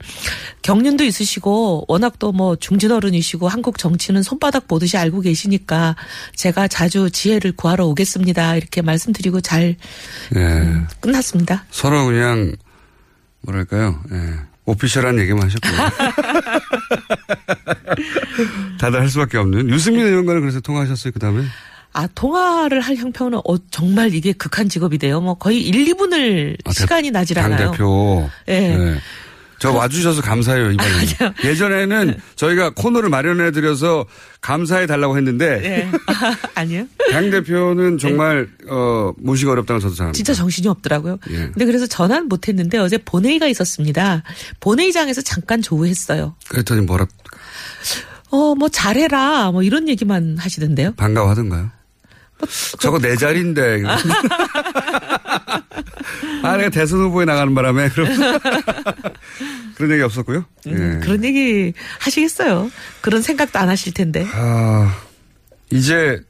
경륜도 0.62 1.04
있으시고 1.04 1.84
워낙 1.88 2.18
또 2.18 2.28
뭐 2.38 2.54
중진 2.54 2.92
어른이시고 2.92 3.48
한국 3.48 3.78
정치는 3.78 4.22
손바닥 4.22 4.68
보듯이 4.68 4.96
알고 4.96 5.22
계시니까 5.22 5.96
제가 6.36 6.68
자주 6.68 7.10
지혜를 7.10 7.50
구하러 7.52 7.86
오겠습니다 7.86 8.54
이렇게 8.54 8.80
말씀드리고 8.80 9.40
잘 9.40 9.74
예. 10.36 10.86
끝났습니다. 11.00 11.64
서로 11.70 12.06
그냥, 12.06 12.54
뭐랄까요. 13.40 14.00
예. 14.12 14.34
오피셜한 14.66 15.18
얘기만 15.18 15.44
하셨군요. 15.44 15.76
다들 18.78 19.00
할 19.00 19.08
수밖에 19.08 19.38
없는. 19.38 19.68
유승민 19.70 20.06
의원과는 20.06 20.42
그래서 20.42 20.60
통화하셨어요, 20.60 21.12
그 21.12 21.18
다음에? 21.18 21.42
아 21.98 22.06
통화를 22.14 22.80
할 22.80 22.94
형편은 22.94 23.38
어, 23.44 23.58
정말 23.72 24.14
이게 24.14 24.32
극한 24.32 24.68
직업이 24.68 24.98
돼요. 24.98 25.20
뭐 25.20 25.34
거의 25.34 25.60
1, 25.66 25.84
2분을 25.96 26.56
아, 26.64 26.70
대- 26.70 26.80
시간이 26.80 27.10
나질 27.10 27.40
않아요. 27.40 27.58
당대표. 27.58 28.30
예. 28.46 28.76
네. 28.76 28.98
저 29.58 29.72
와주셔서 29.72 30.22
감사해요, 30.22 30.70
이번에. 30.70 30.88
예전에는 31.42 32.14
저희가 32.36 32.70
코너를 32.74 33.08
마련해드려서 33.08 34.06
감사해 34.40 34.86
달라고 34.86 35.16
했는데, 35.16 35.60
예. 35.64 35.88
아니요. 36.54 36.86
당대표는 37.10 37.98
정말, 37.98 38.48
어, 38.70 39.12
모시기 39.18 39.50
어렵다는 39.50 39.80
저도 39.80 39.96
잘 39.96 40.04
압니다. 40.06 40.16
진짜 40.16 40.32
정신이 40.34 40.68
없더라고요. 40.68 41.18
예. 41.30 41.36
근데 41.48 41.64
그래서 41.64 41.88
전화는 41.88 42.28
못 42.28 42.46
했는데 42.46 42.78
어제 42.78 42.98
본회의가 42.98 43.48
있었습니다. 43.48 44.22
본회의장에서 44.60 45.22
잠깐 45.22 45.60
조우했어요. 45.60 46.36
그랬더니 46.48 46.82
뭐라, 46.82 47.06
어, 48.30 48.54
뭐 48.54 48.68
잘해라. 48.68 49.50
뭐 49.50 49.64
이런 49.64 49.88
얘기만 49.88 50.36
하시던데요. 50.38 50.92
반가워하던가요? 50.94 51.70
저거 52.80 52.98
내 52.98 53.16
자리인데. 53.16 53.82
아, 56.42 56.56
내가 56.56 56.70
대선 56.70 57.00
후보에 57.00 57.24
나가는 57.24 57.54
바람에. 57.54 57.88
그럼. 57.90 58.08
그런 59.76 59.90
얘기 59.92 60.02
없었고요. 60.02 60.44
음, 60.66 60.96
예. 60.96 61.00
그런 61.04 61.24
얘기 61.24 61.72
하시겠어요. 62.00 62.70
그런 63.00 63.22
생각도 63.22 63.58
안 63.58 63.68
하실 63.68 63.92
텐데. 63.94 64.26
아, 64.32 64.96
이제 65.70 66.20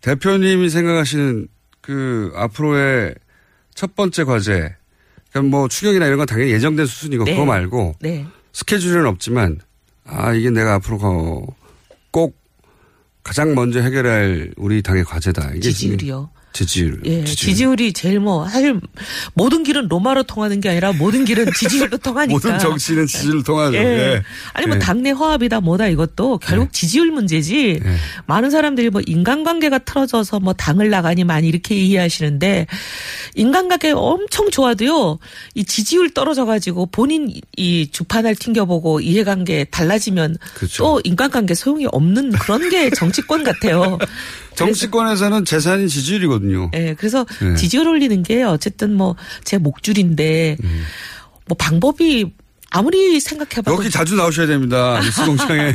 대표님이 0.00 0.68
생각하시는 0.70 1.48
그 1.80 2.32
앞으로의 2.36 3.14
첫 3.74 3.94
번째 3.94 4.24
과제, 4.24 4.74
그러니까 5.30 5.50
뭐 5.56 5.68
추경이나 5.68 6.06
이런 6.06 6.18
건 6.18 6.26
당연히 6.26 6.50
예정된 6.52 6.84
수순이고 6.86 7.24
네. 7.24 7.32
그거 7.32 7.46
말고 7.46 7.94
네. 8.00 8.26
스케줄은 8.52 9.06
없지만 9.06 9.60
아 10.04 10.32
이게 10.34 10.50
내가 10.50 10.74
앞으로 10.74 10.98
거- 10.98 11.46
꼭 12.10 12.36
가장 13.22 13.54
먼저 13.54 13.80
해결할 13.80 14.52
우리 14.56 14.82
당의 14.82 15.04
과제다. 15.04 15.50
이게 15.50 15.60
지지율이요. 15.60 16.30
지지율. 16.52 17.00
예, 17.04 17.24
지지율 17.24 17.80
이 17.80 17.92
제일 17.92 18.20
뭐 18.20 18.48
사실 18.48 18.80
모든 19.34 19.62
길은 19.62 19.88
로마로 19.88 20.24
통하는 20.24 20.60
게 20.60 20.68
아니라 20.68 20.92
모든 20.92 21.24
길은 21.24 21.46
지지율로 21.58 21.98
통하니까. 21.98 22.32
모든 22.32 22.58
정치는 22.58 23.06
지지율 23.06 23.42
통하죠. 23.42 23.76
예. 23.76 23.80
예. 23.82 24.22
아니 24.52 24.66
뭐 24.66 24.76
예. 24.76 24.78
당내 24.78 25.10
화합이다 25.12 25.60
뭐다 25.60 25.88
이것도 25.88 26.38
결국 26.38 26.72
지지율 26.72 27.10
문제지. 27.10 27.80
많은 28.26 28.50
사람들이 28.50 28.90
뭐 28.90 29.00
인간관계가 29.04 29.78
틀어져서 29.78 30.40
뭐 30.40 30.52
당을 30.52 30.90
나가니 30.90 31.24
많이 31.24 31.48
이렇게 31.48 31.74
이해하시는데 31.74 32.66
인간관계 33.34 33.92
엄청 33.92 34.50
좋아도요. 34.50 35.18
이 35.54 35.64
지지율 35.64 36.10
떨어져 36.10 36.44
가지고 36.44 36.86
본인 36.86 37.32
이 37.56 37.88
주판을 37.90 38.36
튕겨보고 38.36 39.00
이해관계 39.00 39.64
달라지면 39.64 40.36
그렇죠. 40.54 40.82
또 40.82 41.00
인간관계 41.04 41.54
소용이 41.54 41.86
없는 41.90 42.32
그런 42.32 42.68
게 42.68 42.90
정치권 42.90 43.44
같아요. 43.44 43.98
정치권에서는 44.54 45.44
재산이 45.44 45.88
지지율이거든요. 45.88 46.70
예, 46.74 46.94
그래서 46.98 47.24
네. 47.40 47.54
지지율 47.56 47.88
올리는 47.88 48.22
게 48.22 48.42
어쨌든 48.42 48.94
뭐 48.94 49.16
제 49.44 49.58
목줄인데 49.58 50.56
음. 50.62 50.82
뭐 51.46 51.56
방법이 51.58 52.32
아무리 52.74 53.20
생각해봐도 53.20 53.76
여기 53.76 53.90
자주 53.90 54.14
나오셔야 54.14 54.46
됩니다. 54.46 54.98
뉴스 55.04 55.24
공장에. 55.26 55.72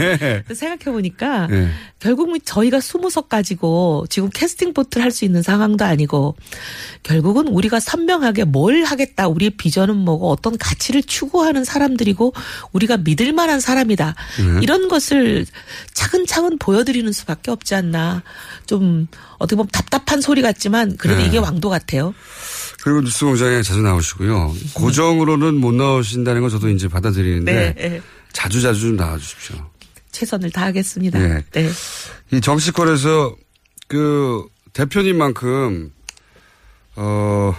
생각해 0.52 0.86
보니까 0.86 1.48
예. 1.52 1.70
결국 2.00 2.30
뭐 2.30 2.38
저희가 2.43 2.80
20석 2.80 3.30
가지고 3.30 4.06
지금 4.10 4.30
캐스팅 4.30 4.74
보트를 4.74 5.04
할 5.04 5.12
수 5.12 5.26
있는 5.26 5.41
상황도 5.41 5.84
아니고 5.86 6.36
결국은 7.04 7.48
우리가 7.48 7.80
선명하게 7.80 8.43
뭘 8.43 8.84
하겠다. 8.84 9.28
우리의 9.28 9.52
비전은 9.52 9.95
뭐고 9.95 10.30
어떤 10.30 10.58
가치를 10.58 11.02
추구하는 11.04 11.64
사람들이고 11.64 12.34
우리가 12.72 12.98
믿을 12.98 13.32
만한 13.32 13.60
사람이다. 13.60 14.16
네. 14.39 14.60
이런 14.62 14.88
것을 14.88 15.45
차근차근 15.93 16.58
보여드리는 16.58 17.12
수밖에 17.12 17.52
없지 17.52 17.74
않나. 17.76 18.22
좀 18.66 19.08
어떻게 19.38 19.56
보면 19.56 19.70
답답한 19.72 20.20
소리 20.22 20.41
같지만 20.41 20.98
그래도 20.98 21.22
네. 21.22 21.28
이게 21.28 21.38
왕도 21.38 21.70
같아요. 21.70 22.14
그리고 22.88 23.02
뉴스 23.02 23.26
공장에 23.26 23.62
자주 23.62 23.82
나오시고요. 23.82 24.56
고정으로는 24.74 25.56
못 25.56 25.76
나오신다는 25.76 26.40
건 26.40 26.50
저도 26.50 26.70
이제 26.70 26.88
받아들이는데 26.88 27.74
네, 27.74 27.90
네. 27.90 28.02
자주 28.32 28.62
자주 28.62 28.80
좀 28.80 28.96
나와주십시오. 28.96 29.58
최선을 30.14 30.52
다하겠습니다. 30.52 31.20
네. 31.20 31.44
네. 31.52 31.70
이 32.32 32.40
정치권에서 32.40 33.36
그 33.90 34.46
대표님만큼 34.72 35.92
어 36.96 37.54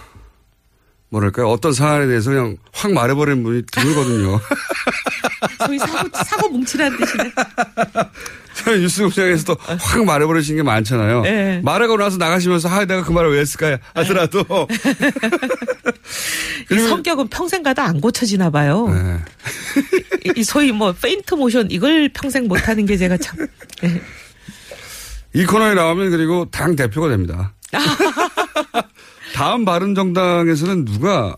뭐랄까요 1.10 1.48
어떤 1.48 1.74
사안에 1.74 2.06
대해서 2.06 2.30
그냥 2.30 2.56
확 2.72 2.90
말해버리는 2.92 3.42
분이 3.42 3.64
드물거든요. 3.70 4.40
소위 5.66 5.78
사고, 5.78 6.08
사고 6.24 6.48
뭉치라는 6.48 6.96
뜻이네. 6.96 7.32
저희 8.64 8.80
뉴스 8.80 9.02
공장에서도 9.02 9.56
확 9.78 10.04
말해버리시는 10.04 10.56
게 10.58 10.62
많잖아요. 10.62 11.22
네. 11.22 11.60
말하고 11.62 11.96
나서 11.96 12.16
나가시면서 12.16 12.68
아 12.68 12.84
내가 12.84 13.02
그 13.02 13.12
말을 13.12 13.32
왜 13.32 13.40
했을까 13.40 13.78
하더라도 13.94 14.44
이 16.70 16.78
성격은 16.78 17.28
평생 17.28 17.62
가다 17.62 17.84
안 17.84 18.00
고쳐지나 18.00 18.50
봐요. 18.50 18.88
네. 18.88 19.18
이- 20.26 20.40
이 20.40 20.44
소위 20.44 20.72
뭐 20.72 20.92
페인트 20.92 21.34
모션 21.34 21.68
이걸 21.70 22.10
평생 22.12 22.46
못하는 22.48 22.84
게 22.86 22.96
제가 22.96 23.16
참. 23.16 23.36
네. 23.82 24.00
이 25.34 25.44
코너에 25.44 25.74
나오면 25.74 26.10
그리고 26.10 26.46
당 26.50 26.74
대표가 26.76 27.08
됩니다. 27.08 27.52
다음 29.34 29.64
바른 29.64 29.94
정당에서는 29.94 30.84
누가 30.86 31.36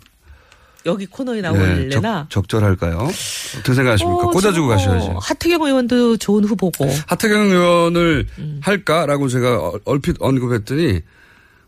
여기 0.86 1.06
코너에 1.06 1.36
네, 1.36 1.42
나올래나. 1.42 2.26
적, 2.30 2.48
적절할까요? 2.48 2.96
어떻게 2.98 3.74
생각하십니까? 3.74 4.24
어, 4.24 4.30
꽂아주고 4.30 4.66
뭐 4.66 4.76
가셔야죠. 4.76 5.18
하태경 5.20 5.62
의원도 5.62 6.16
좋은 6.16 6.44
후보고. 6.44 6.88
하태경 7.06 7.50
의원을 7.50 8.26
음. 8.38 8.60
할까라고 8.62 9.28
제가 9.28 9.58
어- 9.58 9.78
얼핏 9.84 10.16
언급했더니 10.20 11.00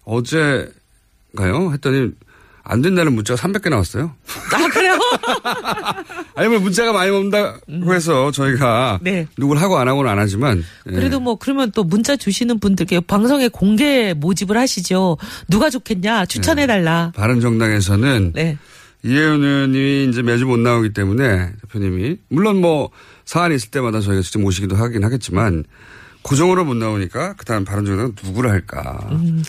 어제가요? 0.04 0.72
했더니 1.72 2.10
안 2.64 2.80
된다는 2.80 3.12
문자가 3.14 3.40
300개 3.42 3.68
나왔어요. 3.70 4.14
아 4.54 4.68
그래요? 4.68 4.96
아니면 6.36 6.62
문자가 6.62 6.92
많이 6.92 7.10
온다고 7.10 7.92
해서 7.92 8.30
저희가 8.30 9.00
음. 9.02 9.04
네. 9.04 9.26
누굴 9.36 9.58
하고 9.58 9.78
안 9.78 9.88
하고는 9.88 10.08
안 10.10 10.18
하지만 10.18 10.64
예. 10.88 10.92
그래도 10.92 11.18
뭐 11.18 11.34
그러면 11.36 11.72
또 11.72 11.82
문자 11.82 12.16
주시는 12.16 12.60
분들께 12.60 13.00
방송에 13.00 13.48
공개 13.48 14.14
모집을 14.14 14.56
하시죠. 14.56 15.18
누가 15.48 15.70
좋겠냐 15.70 16.26
추천해 16.26 16.66
달라. 16.68 17.12
바른 17.16 17.40
정당에서는 17.40 18.32
네. 18.34 18.56
이혜윤 19.04 19.42
의원이 19.42 20.08
이제 20.10 20.22
매주 20.22 20.46
못 20.46 20.58
나오기 20.58 20.92
때문에 20.92 21.52
대표님이 21.62 22.18
물론 22.28 22.60
뭐 22.60 22.90
사안이 23.24 23.54
있을 23.56 23.70
때마다 23.70 24.00
저희가 24.00 24.22
직접 24.22 24.40
모시기도 24.40 24.76
하긴 24.76 25.02
하겠지만 25.04 25.64
고정으로 26.22 26.64
못 26.64 26.74
나오니까 26.74 27.34
그다음 27.34 27.64
바른 27.64 27.84
정당은 27.84 28.14
누구를 28.22 28.50
할까? 28.50 29.08
음, 29.10 29.42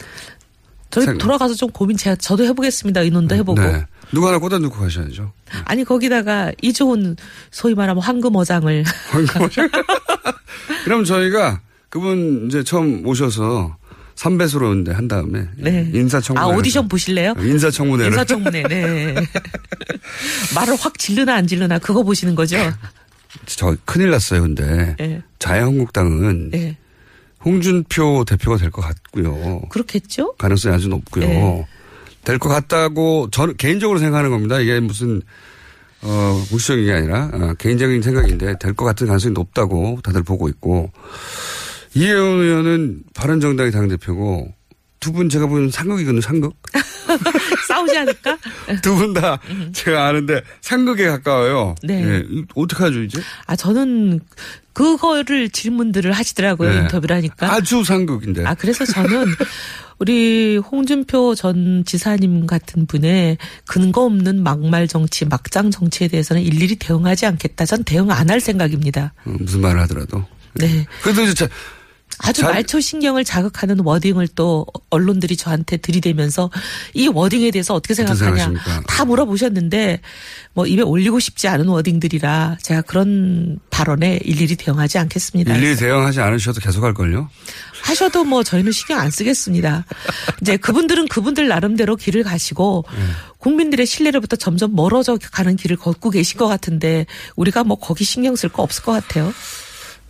저희 0.89 1.05
생- 1.05 1.17
돌아가서 1.19 1.53
좀 1.53 1.69
고민 1.69 1.95
제가 1.97 2.15
저도 2.15 2.43
해보겠습니다. 2.45 3.01
의논도 3.01 3.35
해보고. 3.35 3.61
네. 3.61 3.85
누구 4.11 4.27
하나 4.27 4.37
꽂아 4.39 4.57
놓고 4.59 4.79
가셔야죠. 4.79 5.31
아니 5.65 5.83
거기다가 5.83 6.51
이 6.61 6.73
좋은 6.73 7.15
소위 7.51 7.75
말하면 7.75 8.01
황금 8.01 8.35
어장을 8.35 8.83
그럼 10.85 11.03
저희가 11.03 11.61
그분 11.89 12.47
이제 12.47 12.63
처음 12.63 13.05
오셔서 13.05 13.75
삼배수로 14.23 14.85
한 14.93 15.07
다음에 15.09 15.47
네. 15.57 15.89
인사청문 15.93 16.41
아 16.41 16.47
오디션 16.47 16.87
보실래요? 16.87 17.33
인사청문회를 17.37 18.11
인사청문회. 18.13 18.63
네. 18.63 19.15
말을 20.55 20.75
확 20.79 20.97
질르나 20.97 21.35
안 21.35 21.45
질르나 21.45 21.77
그거 21.79 22.03
보시는 22.03 22.33
거죠? 22.33 22.55
저 23.45 23.75
큰일 23.83 24.11
났어요 24.11 24.43
근데 24.43 24.95
네. 24.97 25.21
자유한국당은 25.39 26.51
네. 26.51 26.77
홍준표 27.43 28.23
대표가 28.25 28.55
될 28.57 28.71
것 28.71 28.81
같고요. 28.81 29.59
그렇겠죠? 29.69 30.33
가능성이 30.37 30.73
아주 30.75 30.87
높고요. 30.87 31.25
네. 31.27 31.67
될것 32.23 32.49
같다고 32.49 33.27
저는 33.29 33.57
개인적으로 33.57 33.99
생각하는 33.99 34.29
겁니다. 34.29 34.57
이게 34.61 34.79
무슨 34.79 35.21
어 36.01 36.41
무시적인 36.49 36.85
게 36.85 36.93
아니라 36.93 37.29
어, 37.33 37.53
개인적인 37.57 38.01
생각인데 38.01 38.57
될 38.59 38.73
것 38.73 38.85
같은 38.85 39.07
가능성이 39.07 39.33
높다고 39.33 39.99
다들 40.01 40.23
보고 40.23 40.47
있고 40.47 40.91
이혜원 41.95 42.39
의원은 42.41 43.03
바른정당의 43.13 43.71
당 43.71 43.87
대표고 43.87 44.53
두 44.99 45.11
분 45.11 45.27
제가 45.27 45.47
보는 45.47 45.69
상극이거든요. 45.69 46.21
상극. 46.21 46.55
싸우지 47.67 47.97
않을까? 47.97 48.37
두 48.81 48.95
분 48.95 49.13
다 49.13 49.37
제가 49.73 50.07
아는데 50.07 50.41
상극에 50.61 51.05
가까워요. 51.07 51.75
네. 51.83 52.01
예, 52.03 52.23
어떡하죠 52.55 53.01
이제? 53.03 53.21
아, 53.45 53.55
저는 53.57 54.21
그거를 54.71 55.49
질문들을 55.49 56.11
하시더라고요. 56.13 56.69
네. 56.73 56.79
인터뷰를 56.83 57.17
하니까. 57.17 57.51
아주 57.53 57.83
상극인데. 57.83 58.45
아, 58.45 58.53
그래서 58.55 58.85
저는 58.85 59.25
우리 59.99 60.55
홍준표 60.57 61.35
전 61.35 61.83
지사님 61.85 62.47
같은 62.47 62.85
분의 62.87 63.37
근거 63.67 64.05
없는 64.05 64.41
막말 64.41 64.87
정치, 64.87 65.25
막장 65.25 65.69
정치에 65.69 66.07
대해서는 66.07 66.41
일일이 66.41 66.77
대응하지 66.77 67.25
않겠다. 67.25 67.65
전 67.65 67.83
대응 67.83 68.09
안 68.09 68.29
할 68.29 68.39
생각입니다. 68.39 69.13
어, 69.25 69.35
무슨 69.37 69.59
말을 69.61 69.81
하더라도. 69.81 70.25
네. 70.55 70.85
그래도 71.03 71.23
이제 71.23 71.33
자- 71.33 71.49
아주 72.25 72.41
잘- 72.41 72.53
말초 72.53 72.79
신경을 72.79 73.23
자극하는 73.25 73.79
워딩을 73.81 74.29
또 74.29 74.65
언론들이 74.89 75.35
저한테 75.35 75.77
들이대면서 75.77 76.49
이 76.93 77.07
워딩에 77.07 77.51
대해서 77.51 77.73
어떻게 77.73 77.93
생각하냐? 77.93 78.53
다 78.87 79.05
물어보셨는데 79.05 79.99
뭐 80.53 80.65
입에 80.65 80.81
올리고 80.81 81.19
싶지 81.19 81.47
않은 81.49 81.67
워딩들이라 81.67 82.57
제가 82.61 82.81
그런 82.83 83.59
발언에 83.69 84.19
일일이 84.23 84.55
대응하지 84.55 84.97
않겠습니다. 84.99 85.55
일일이 85.57 85.75
대응하지 85.75 86.21
않으셔도 86.21 86.61
계속 86.61 86.83
할 86.83 86.93
걸요? 86.93 87.29
하셔도 87.81 88.23
뭐 88.23 88.43
저희는 88.43 88.71
신경 88.71 88.99
안 88.99 89.11
쓰겠습니다. 89.11 89.83
이제 90.41 90.55
그분들은 90.55 91.09
그분들 91.09 91.49
나름대로 91.49 91.97
길을 91.97 92.23
가시고 92.23 92.85
네. 92.95 92.99
국민들의 93.39 93.85
신뢰로부터 93.85 94.37
점점 94.37 94.73
멀어져 94.73 95.17
가는 95.31 95.57
길을 95.57 95.75
걷고 95.75 96.09
계신 96.11 96.37
것 96.37 96.47
같은데 96.47 97.05
우리가 97.35 97.65
뭐 97.65 97.77
거기 97.77 98.05
신경 98.05 98.37
쓸 98.37 98.47
거 98.47 98.63
없을 98.63 98.83
것 98.83 98.93
같아요. 98.93 99.33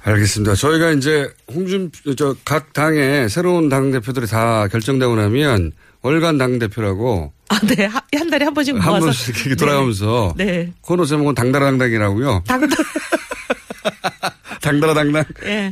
알겠습니다. 0.06 0.56
저희가 0.56 0.92
이제 0.92 1.30
홍준, 1.54 1.92
저, 2.18 2.36
각 2.44 2.74
당의 2.74 3.30
새로운 3.30 3.70
당 3.70 3.92
대표들이 3.92 4.28
다 4.28 4.68
결정되고 4.68 5.16
나면 5.16 5.72
월간 6.02 6.38
당 6.38 6.60
대표라고 6.60 7.32
아, 7.50 7.60
네. 7.60 7.86
하- 7.86 8.02
한 8.18 8.30
달에 8.30 8.44
한 8.46 8.54
번씩 8.54 8.76
한 8.76 8.82
모아서. 8.84 9.06
번씩 9.06 9.38
이렇게 9.40 9.56
돌아가면서 9.56 10.34
네. 10.36 10.46
네. 10.46 10.74
코너 10.82 11.06
제목은 11.06 11.36
당다라당당이라고요. 11.36 12.44
당당. 12.46 12.70
당다라당당 14.62 15.24
예. 15.46 15.72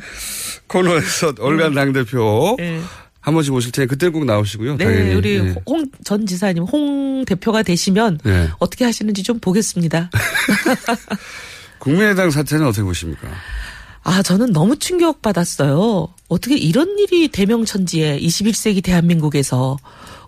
코너에서 0.68 1.34
월간 1.40 1.74
당 1.74 1.92
대표 1.92 2.56
예. 2.62 2.80
한 3.20 3.34
번씩 3.34 3.54
오실 3.54 3.72
테니 3.74 3.88
그때 3.88 4.08
꼭 4.10 4.24
나오시고요. 4.26 4.78
네, 4.78 4.86
당연히. 4.86 5.14
우리 5.16 5.36
예. 5.36 5.56
홍전 5.66 6.26
지사님, 6.26 6.64
홍 6.64 7.26
대표가 7.26 7.64
되시면 7.64 8.20
네. 8.24 8.50
어떻게 8.60 8.86
하시는지 8.86 9.24
좀 9.24 9.40
보겠습니다. 9.40 10.10
국민의당 11.80 12.32
사태는 12.32 12.66
어떻게 12.66 12.84
보십니까? 12.84 13.28
아, 14.04 14.22
저는 14.24 14.52
너무 14.52 14.78
충격받았어요. 14.78 16.10
어떻게 16.28 16.58
이런 16.58 16.98
일이 16.98 17.28
대명천지에 17.28 18.20
21세기 18.20 18.84
대한민국에서 18.84 19.78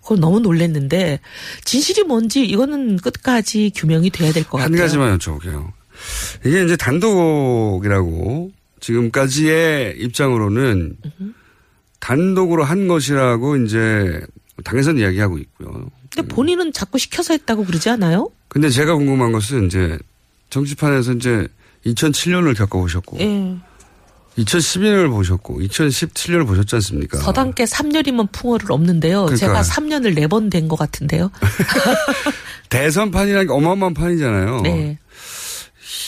그걸 0.01 0.19
너무 0.19 0.39
놀랬는데 0.39 1.19
진실이 1.63 2.03
뭔지 2.03 2.43
이거는 2.45 2.97
끝까지 2.97 3.71
규명이 3.75 4.09
돼야 4.09 4.31
될것한 4.31 4.71
같아요. 4.71 4.85
가지만 4.85 5.17
여쭤볼게요. 5.17 5.71
이게 6.45 6.63
이제 6.63 6.75
단독이라고 6.75 8.51
지금까지의 8.81 9.95
입장으로는 9.99 10.97
단독으로 11.99 12.65
한 12.65 12.87
것이라고 12.87 13.55
이제 13.57 14.21
당에서는 14.63 15.01
이야기하고 15.01 15.37
있고요. 15.37 15.89
근데 16.09 16.27
본인은 16.27 16.73
자꾸 16.73 16.99
시켜서 16.99 17.33
했다고 17.33 17.63
그러지 17.65 17.89
않아요? 17.89 18.29
근데 18.49 18.69
제가 18.69 18.95
궁금한 18.95 19.31
것은 19.31 19.67
이제 19.67 19.97
정치판에서 20.49 21.13
이제 21.13 21.47
2007년을 21.85 22.55
겪어보셨고 22.57 23.19
예. 23.19 23.55
2012년을 24.37 25.09
보셨고 25.11 25.59
2017년을 25.59 26.47
보셨지 26.47 26.75
않습니까? 26.75 27.19
서당께 27.19 27.65
3년이면 27.65 28.31
풍어를 28.31 28.71
없는데요. 28.71 29.25
그러니까. 29.25 29.37
제가 29.37 29.61
3년을 29.61 30.15
4번 30.17 30.49
된 30.49 30.67
것 30.67 30.75
같은데요. 30.75 31.29
대선판이라는 32.69 33.47
게 33.47 33.53
어마어마한 33.53 33.93
판이잖아요. 33.93 34.61
네. 34.61 34.97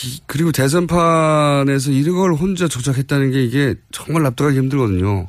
이- 0.04 0.20
그리고 0.26 0.50
대선판에서 0.52 1.90
이걸 1.92 2.34
혼자 2.34 2.66
조작했다는 2.68 3.30
게 3.30 3.44
이게 3.44 3.74
정말 3.92 4.22
납득하기 4.24 4.56
힘들거든요. 4.58 5.28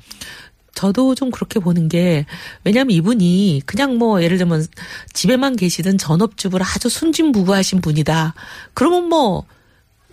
저도 0.74 1.16
좀 1.16 1.32
그렇게 1.32 1.60
보는 1.60 1.90
게 1.90 2.26
왜냐하면 2.64 2.92
이분이 2.92 3.64
그냥 3.66 3.98
뭐 3.98 4.22
예를 4.22 4.38
들면 4.38 4.66
집에만 5.14 5.56
계시던 5.56 5.98
전업주부를 5.98 6.64
아주 6.68 6.88
순진무구하신 6.90 7.82
분이다. 7.82 8.34
그러면 8.76 9.06
뭐 9.10 9.46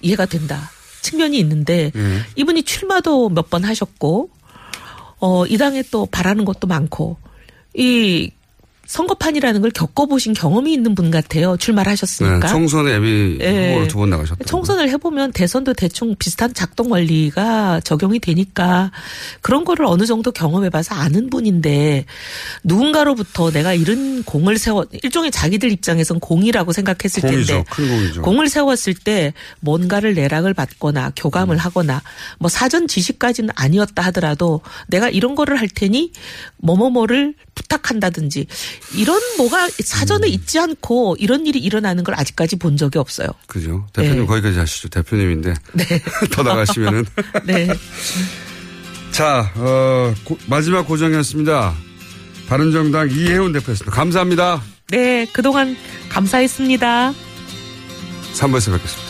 이해가 0.04 0.26
된다. 0.26 0.70
측면이 1.02 1.38
있는데 1.38 1.90
예. 1.94 2.20
이분이 2.36 2.62
출마도 2.62 3.28
몇 3.30 3.50
번 3.50 3.64
하셨고 3.64 4.30
어, 5.20 5.46
이 5.46 5.56
당에 5.58 5.82
또 5.90 6.06
바라는 6.06 6.44
것도 6.44 6.66
많고 6.66 7.16
이 7.74 8.30
선거판이라는 8.86 9.60
걸 9.60 9.70
겪어보신 9.70 10.34
경험이 10.34 10.72
있는 10.74 10.94
분 10.94 11.10
같아요. 11.10 11.56
출마를 11.56 11.90
하셨으니까. 11.92 12.40
네, 12.40 12.46
총선에 12.48 12.92
예비 12.92 13.38
예. 13.40 13.68
후보로 13.72 13.88
두 13.88 13.98
번 13.98 14.10
나가셨다. 14.10 14.44
총선을 14.44 14.88
해보면 14.90 15.32
대선도 15.32 15.72
대충 15.74 16.14
비슷한 16.18 16.52
작동 16.52 16.90
원리가 16.92 17.80
적용이 17.80 18.18
되니까 18.20 18.90
그런 19.40 19.64
거를 19.64 19.86
어느 19.86 20.04
정도 20.06 20.32
경험해봐서 20.32 20.94
아는 20.94 21.30
분인데 21.30 22.04
누군가로부터 22.62 23.50
내가 23.50 23.72
이런 23.74 24.22
공을 24.24 24.58
세워 24.58 24.84
일종의 25.02 25.30
자기들 25.30 25.70
입장에선 25.72 26.20
공이라고 26.20 26.72
생각했을 26.72 27.22
공이죠. 27.22 27.46
텐데 27.54 27.64
큰 27.70 27.88
공이죠. 27.88 28.22
공을 28.22 28.48
세웠을 28.48 28.94
때 28.94 29.32
뭔가를 29.60 30.14
내락을 30.14 30.54
받거나 30.54 31.06
음. 31.08 31.12
교감을 31.16 31.56
하거나 31.56 32.02
뭐 32.38 32.48
사전 32.48 32.86
지시까지는 32.88 33.50
아니었다 33.54 34.02
하더라도 34.06 34.60
내가 34.88 35.08
이런 35.08 35.34
거를 35.34 35.56
할 35.58 35.68
테니 35.68 36.12
뭐뭐뭐를 36.58 37.34
부탁한다든지 37.54 38.46
이런 38.94 39.20
뭐가 39.38 39.66
음. 39.66 39.70
사전에 39.82 40.28
있지 40.28 40.58
않고 40.58 41.16
이런 41.18 41.46
일이 41.46 41.58
일어나는 41.58 42.04
걸 42.04 42.14
아직까지 42.18 42.56
본 42.56 42.76
적이 42.76 42.98
없어요. 42.98 43.28
그죠. 43.46 43.86
대표님 43.92 44.20
네. 44.22 44.26
거기까지 44.26 44.58
하시죠. 44.58 44.88
대표님인데. 44.88 45.54
더 46.32 46.42
나가시면은. 46.42 47.04
네. 47.44 47.68
자, 49.12 49.52
어, 49.56 50.12
고- 50.24 50.38
마지막 50.46 50.82
고정이었습니다. 50.88 51.74
바른정당 52.48 53.10
이혜훈 53.10 53.52
대표였습니다. 53.52 53.94
감사합니다. 53.96 54.62
네, 54.90 55.26
그동안 55.32 55.76
감사했습니다. 56.08 57.12
3부에서 58.34 58.72
뵙겠습니다. 58.72 59.03